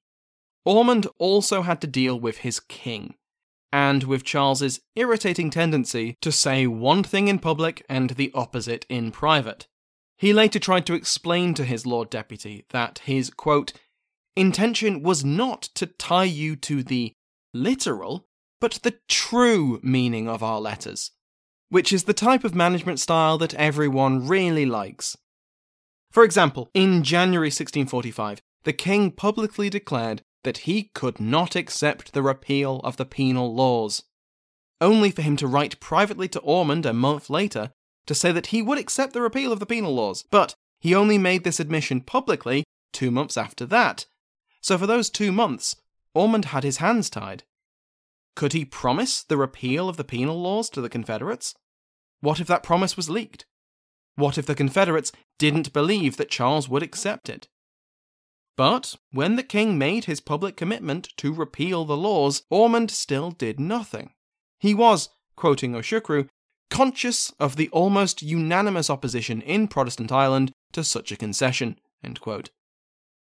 Ormond 0.65 1.05
also 1.19 1.61
had 1.61 1.79
to 1.81 1.85
deal 1.85 2.19
with 2.19 2.39
his 2.39 2.59
king, 2.59 3.13
and 3.71 4.05
with 4.05 4.23
Charles's 4.23 4.79
irritating 4.95 5.51
tendency 5.51 6.15
to 6.19 6.31
say 6.31 6.65
one 6.65 7.03
thing 7.03 7.27
in 7.27 7.37
public 7.37 7.85
and 7.87 8.09
the 8.09 8.31
opposite 8.33 8.87
in 8.89 9.11
private. 9.11 9.67
He 10.17 10.33
later 10.33 10.57
tried 10.57 10.87
to 10.87 10.95
explain 10.95 11.53
to 11.53 11.63
his 11.63 11.85
Lord 11.85 12.09
Deputy 12.09 12.65
that 12.71 13.01
his, 13.05 13.29
quote, 13.29 13.71
intention 14.35 15.03
was 15.03 15.23
not 15.23 15.61
to 15.75 15.85
tie 15.85 16.23
you 16.23 16.55
to 16.55 16.81
the 16.81 17.13
literal, 17.53 18.25
but 18.59 18.79
the 18.81 18.95
true 19.07 19.79
meaning 19.83 20.27
of 20.27 20.41
our 20.41 20.59
letters, 20.59 21.11
which 21.69 21.91
is 21.91 22.05
the 22.05 22.13
type 22.13 22.43
of 22.43 22.55
management 22.55 22.99
style 22.99 23.37
that 23.37 23.53
everyone 23.55 24.27
really 24.27 24.65
likes. 24.65 25.17
For 26.11 26.23
example, 26.23 26.69
in 26.73 27.03
January 27.03 27.47
1645, 27.47 28.41
the 28.63 28.73
king 28.73 29.11
publicly 29.11 29.69
declared 29.69 30.21
that 30.43 30.59
he 30.59 30.89
could 30.93 31.19
not 31.19 31.55
accept 31.55 32.13
the 32.13 32.21
repeal 32.21 32.79
of 32.83 32.97
the 32.97 33.05
penal 33.05 33.53
laws, 33.53 34.03
only 34.79 35.11
for 35.11 35.21
him 35.21 35.35
to 35.37 35.47
write 35.47 35.79
privately 35.79 36.27
to 36.29 36.39
Ormond 36.39 36.85
a 36.85 36.93
month 36.93 37.29
later 37.29 37.71
to 38.05 38.15
say 38.15 38.31
that 38.31 38.47
he 38.47 38.61
would 38.61 38.77
accept 38.77 39.13
the 39.13 39.21
repeal 39.21 39.51
of 39.51 39.59
the 39.59 39.65
penal 39.65 39.93
laws, 39.93 40.23
but 40.31 40.55
he 40.79 40.95
only 40.95 41.17
made 41.17 41.43
this 41.43 41.59
admission 41.59 42.01
publicly 42.01 42.63
two 42.93 43.11
months 43.11 43.37
after 43.37 43.65
that. 43.65 44.05
So 44.61 44.77
for 44.77 44.87
those 44.87 45.09
two 45.09 45.31
months, 45.31 45.75
Ormond 46.13 46.45
had 46.45 46.63
his 46.63 46.77
hands 46.77 47.09
tied. 47.09 47.43
Could 48.37 48.53
he 48.53 48.65
promise 48.65 49.23
the 49.23 49.35
repeal 49.35 49.89
of 49.89 49.97
the 49.97 50.03
penal 50.03 50.39
laws 50.39 50.69
to 50.69 50.79
the 50.79 50.89
Confederates? 50.89 51.55
What 52.21 52.39
if 52.39 52.45
that 52.45 52.61
promise 52.61 52.95
was 52.95 53.09
leaked? 53.09 53.47
What 54.15 54.37
if 54.37 54.45
the 54.45 54.53
Confederates 54.53 55.11
didn't 55.39 55.73
believe 55.73 56.17
that 56.17 56.29
Charles 56.29 56.69
would 56.69 56.83
accept 56.83 57.29
it? 57.29 57.47
But 58.55 58.93
when 59.11 59.37
the 59.37 59.43
king 59.43 59.79
made 59.79 60.05
his 60.05 60.21
public 60.21 60.55
commitment 60.55 61.09
to 61.17 61.33
repeal 61.33 61.83
the 61.83 61.97
laws, 61.97 62.43
Ormond 62.51 62.91
still 62.91 63.31
did 63.31 63.59
nothing. 63.59 64.11
He 64.59 64.75
was, 64.75 65.09
quoting 65.35 65.71
Ó 65.71 65.79
Siochrú, 65.79 66.29
conscious 66.69 67.33
of 67.39 67.55
the 67.55 67.69
almost 67.69 68.21
unanimous 68.21 68.91
opposition 68.91 69.41
in 69.41 69.67
Protestant 69.67 70.11
Ireland 70.11 70.51
to 70.73 70.83
such 70.83 71.11
a 71.11 71.17
concession. 71.17 71.79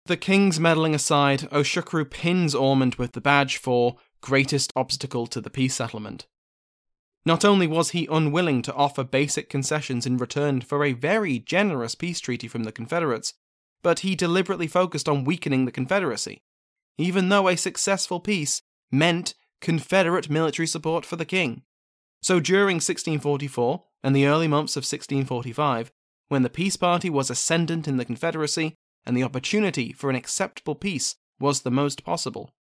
The 0.06 0.18
king's 0.18 0.60
meddling 0.60 0.94
aside, 0.94 1.50
Ó 1.52 1.64
Siochrú 1.64 2.08
pins 2.08 2.54
Ormond 2.54 2.96
with 2.96 3.14
the 3.14 3.22
badge 3.22 3.58
for 3.58 3.98
greatest 4.22 4.72
obstacle 4.76 5.28
to 5.28 5.42
the 5.42 5.50
peace 5.50 5.76
settlement. 5.76 6.28
Not 7.26 7.44
only 7.44 7.68
was 7.68 7.92
he 7.92 8.08
unwilling 8.10 8.62
to 8.64 8.74
offer 8.74 9.04
basic 9.04 9.50
concessions 9.50 10.06
in 10.06 10.18
return 10.18 10.62
for 10.62 10.84
a 10.84 10.94
very 10.94 11.40
generous 11.40 11.96
peace 11.96 12.20
treaty 12.20 12.48
from 12.48 12.64
the 12.64 12.72
Confederates, 12.72 13.34
but 13.82 14.00
he 14.00 14.16
deliberately 14.16 14.68
focused 14.68 15.08
on 15.08 15.24
weakening 15.24 15.66
the 15.66 15.72
Confederacy, 15.72 16.42
even 16.98 17.30
though 17.30 17.48
a 17.48 17.56
successful 17.56 18.20
peace 18.20 18.62
meant 18.92 19.36
Confederate 19.62 20.30
military 20.30 20.68
support 20.68 21.06
for 21.06 21.18
the 21.18 21.26
king. 21.26 21.64
So 22.22 22.40
during 22.40 22.76
1644 22.78 23.84
and 24.04 24.16
the 24.16 24.26
early 24.26 24.48
months 24.48 24.76
of 24.76 24.82
1645, 24.82 25.92
when 26.28 26.44
the 26.44 26.50
peace 26.50 26.76
party 26.76 27.10
was 27.10 27.30
ascendant 27.30 27.88
in 27.88 27.98
the 27.98 28.06
Confederacy 28.06 28.76
and 29.06 29.16
the 29.16 29.24
opportunity 29.24 29.92
for 29.94 30.10
an 30.10 30.16
acceptable 30.16 30.76
peace 30.76 31.16
was 31.40 31.62
the 31.62 31.72
most 31.72 32.04
possible, 32.04 32.54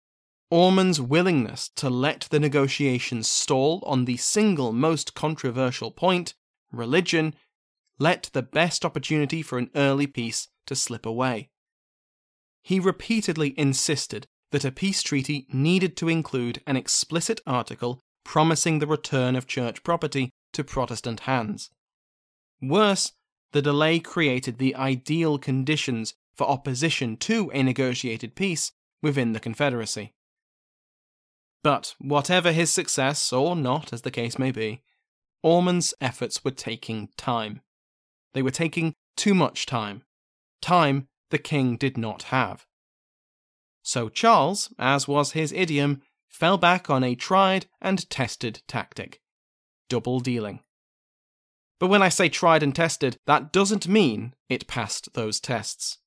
Ormond's 0.51 1.01
willingness 1.01 1.71
to 1.77 1.91
let 1.91 2.29
the 2.31 2.39
negotiations 2.39 3.27
stall 3.27 3.83
on 3.85 4.05
the 4.05 4.17
single 4.17 4.73
most 4.73 5.15
controversial 5.15 5.91
point, 5.91 6.35
religion, 6.71 7.35
let 7.99 8.31
the 8.33 8.43
best 8.43 8.85
opportunity 8.85 9.43
for 9.43 9.59
an 9.59 9.71
early 9.75 10.07
peace 10.07 10.49
to 10.67 10.77
slip 10.77 11.05
away. 11.05 11.51
He 12.63 12.79
repeatedly 12.79 13.59
insisted 13.59 14.27
that 14.53 14.65
a 14.65 14.71
peace 14.71 15.03
treaty 15.03 15.47
needed 15.53 15.97
to 15.97 16.09
include 16.09 16.63
an 16.67 16.77
explicit 16.77 17.41
article 17.47 18.01
promising 18.25 18.79
the 18.79 18.87
return 18.87 19.35
of 19.35 19.47
church 19.47 19.83
property 19.83 20.31
to 20.53 20.63
Protestant 20.65 21.21
hands. 21.21 21.71
Worse, 22.63 23.13
the 23.53 23.63
delay 23.63 23.99
created 23.99 24.59
the 24.59 24.75
ideal 24.75 25.39
conditions 25.39 26.15
for 26.35 26.49
opposition 26.49 27.17
to 27.19 27.51
a 27.53 27.63
negotiated 27.63 28.35
peace 28.35 28.73
within 29.03 29.33
the 29.33 29.41
Confederacy. 29.41 30.13
But 31.63 31.95
whatever 31.99 32.53
his 32.53 32.73
success, 32.73 33.33
or 33.33 33.57
not, 33.57 33.93
as 33.93 34.03
the 34.03 34.11
case 34.11 34.39
may 34.39 34.51
be, 34.51 34.83
Ormond's 35.43 35.95
efforts 36.01 36.45
were 36.45 36.51
taking 36.51 37.09
time. 37.17 37.61
They 38.35 38.43
were 38.43 38.51
taking 38.51 38.95
too 39.17 39.35
much 39.35 39.67
time. 39.67 40.03
Time 40.61 41.09
the 41.31 41.39
king 41.39 41.77
did 41.77 41.97
not 41.97 42.25
have. 42.25 42.67
So 43.83 44.09
Charles, 44.09 44.73
as 44.79 45.09
was 45.09 45.33
his 45.33 45.53
idiom, 45.53 46.03
fell 46.29 46.59
back 46.59 46.91
on 46.91 47.05
a 47.05 47.15
tried 47.15 47.67
and 47.81 48.09
tested 48.11 48.63
tactic 48.67 49.21
double 49.89 50.21
dealing. 50.21 50.61
But 51.79 51.89
when 51.89 52.03
I 52.03 52.09
say 52.09 52.29
tried 52.29 52.63
and 52.63 52.75
tested, 52.75 53.19
that 53.27 53.53
doesn't 53.53 53.89
mean 53.89 54.35
it 54.49 54.67
passed 54.67 55.13
those 55.15 55.41
tests. 55.41 55.99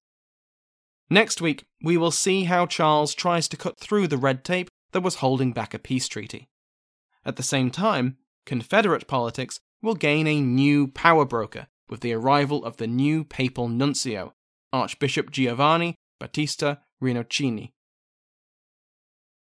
Next 1.10 1.42
week, 1.42 1.66
we 1.82 1.98
will 1.98 2.12
see 2.12 2.46
how 2.46 2.66
Charles 2.66 3.14
tries 3.14 3.48
to 3.50 3.58
cut 3.58 3.80
through 3.80 4.08
the 4.08 4.18
red 4.18 4.44
tape 4.44 4.70
that 4.92 5.02
was 5.02 5.16
holding 5.16 5.52
back 5.52 5.74
a 5.74 5.80
peace 5.80 6.08
treaty. 6.08 6.50
At 7.26 7.36
the 7.36 7.44
same 7.44 7.72
time, 7.72 8.18
Confederate 8.46 9.08
politics 9.08 9.60
will 9.82 9.96
gain 9.96 10.28
a 10.28 10.42
new 10.42 10.88
power 10.88 11.26
broker 11.26 11.68
with 11.90 12.02
the 12.02 12.14
arrival 12.14 12.64
of 12.64 12.78
the 12.78 12.88
new 12.88 13.24
papal 13.24 13.68
nuncio, 13.68 14.34
Archbishop 14.72 15.32
Giovanni 15.32 15.96
Battista 16.20 16.80
Rinuccini. 17.02 17.72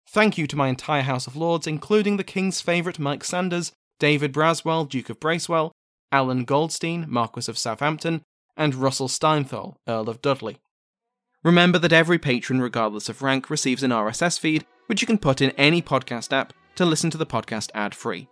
Thank 0.07 0.37
you 0.37 0.45
to 0.47 0.57
my 0.57 0.67
entire 0.67 1.03
House 1.03 1.27
of 1.27 1.35
Lords, 1.35 1.67
including 1.67 2.17
the 2.17 2.23
King's 2.23 2.61
favourite 2.61 2.99
Mike 2.99 3.23
Sanders, 3.23 3.71
David 3.99 4.33
Braswell, 4.33 4.87
Duke 4.87 5.09
of 5.09 5.19
Bracewell, 5.19 5.71
Alan 6.11 6.43
Goldstein, 6.43 7.05
Marquis 7.07 7.49
of 7.49 7.57
Southampton, 7.57 8.21
and 8.57 8.75
Russell 8.75 9.07
Steinthal, 9.07 9.77
Earl 9.87 10.09
of 10.09 10.21
Dudley. 10.21 10.59
Remember 11.43 11.79
that 11.79 11.93
every 11.93 12.19
patron, 12.19 12.61
regardless 12.61 13.09
of 13.09 13.21
rank, 13.21 13.49
receives 13.49 13.83
an 13.83 13.91
RSS 13.91 14.39
feed, 14.39 14.65
which 14.91 14.99
you 14.99 15.07
can 15.07 15.17
put 15.17 15.39
in 15.39 15.51
any 15.51 15.81
podcast 15.81 16.33
app 16.33 16.51
to 16.75 16.83
listen 16.83 17.09
to 17.09 17.17
the 17.17 17.25
podcast 17.25 17.69
ad 17.73 17.95
free. 17.95 18.27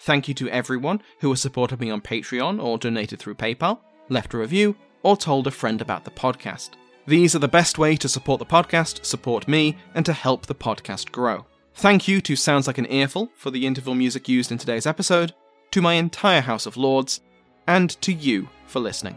Thank 0.00 0.26
you 0.26 0.34
to 0.34 0.48
everyone 0.48 1.00
who 1.20 1.30
has 1.30 1.40
supported 1.40 1.78
me 1.78 1.90
on 1.90 2.00
Patreon 2.00 2.60
or 2.60 2.76
donated 2.76 3.20
through 3.20 3.36
PayPal, 3.36 3.78
left 4.08 4.34
a 4.34 4.38
review, 4.38 4.74
or 5.04 5.16
told 5.16 5.46
a 5.46 5.52
friend 5.52 5.80
about 5.80 6.04
the 6.04 6.10
podcast. 6.10 6.70
These 7.06 7.36
are 7.36 7.38
the 7.38 7.46
best 7.46 7.78
way 7.78 7.94
to 7.98 8.08
support 8.08 8.40
the 8.40 8.44
podcast, 8.44 9.04
support 9.04 9.46
me, 9.46 9.76
and 9.94 10.04
to 10.06 10.12
help 10.12 10.46
the 10.46 10.56
podcast 10.56 11.12
grow. 11.12 11.46
Thank 11.74 12.08
you 12.08 12.20
to 12.20 12.34
Sounds 12.34 12.66
Like 12.66 12.78
an 12.78 12.90
Earful 12.90 13.30
for 13.36 13.52
the 13.52 13.64
interval 13.64 13.94
music 13.94 14.28
used 14.28 14.50
in 14.50 14.58
today's 14.58 14.88
episode, 14.88 15.34
to 15.70 15.80
my 15.80 15.94
entire 15.94 16.40
House 16.40 16.66
of 16.66 16.76
Lords, 16.76 17.20
and 17.68 17.90
to 18.02 18.12
you 18.12 18.48
for 18.66 18.80
listening. 18.80 19.16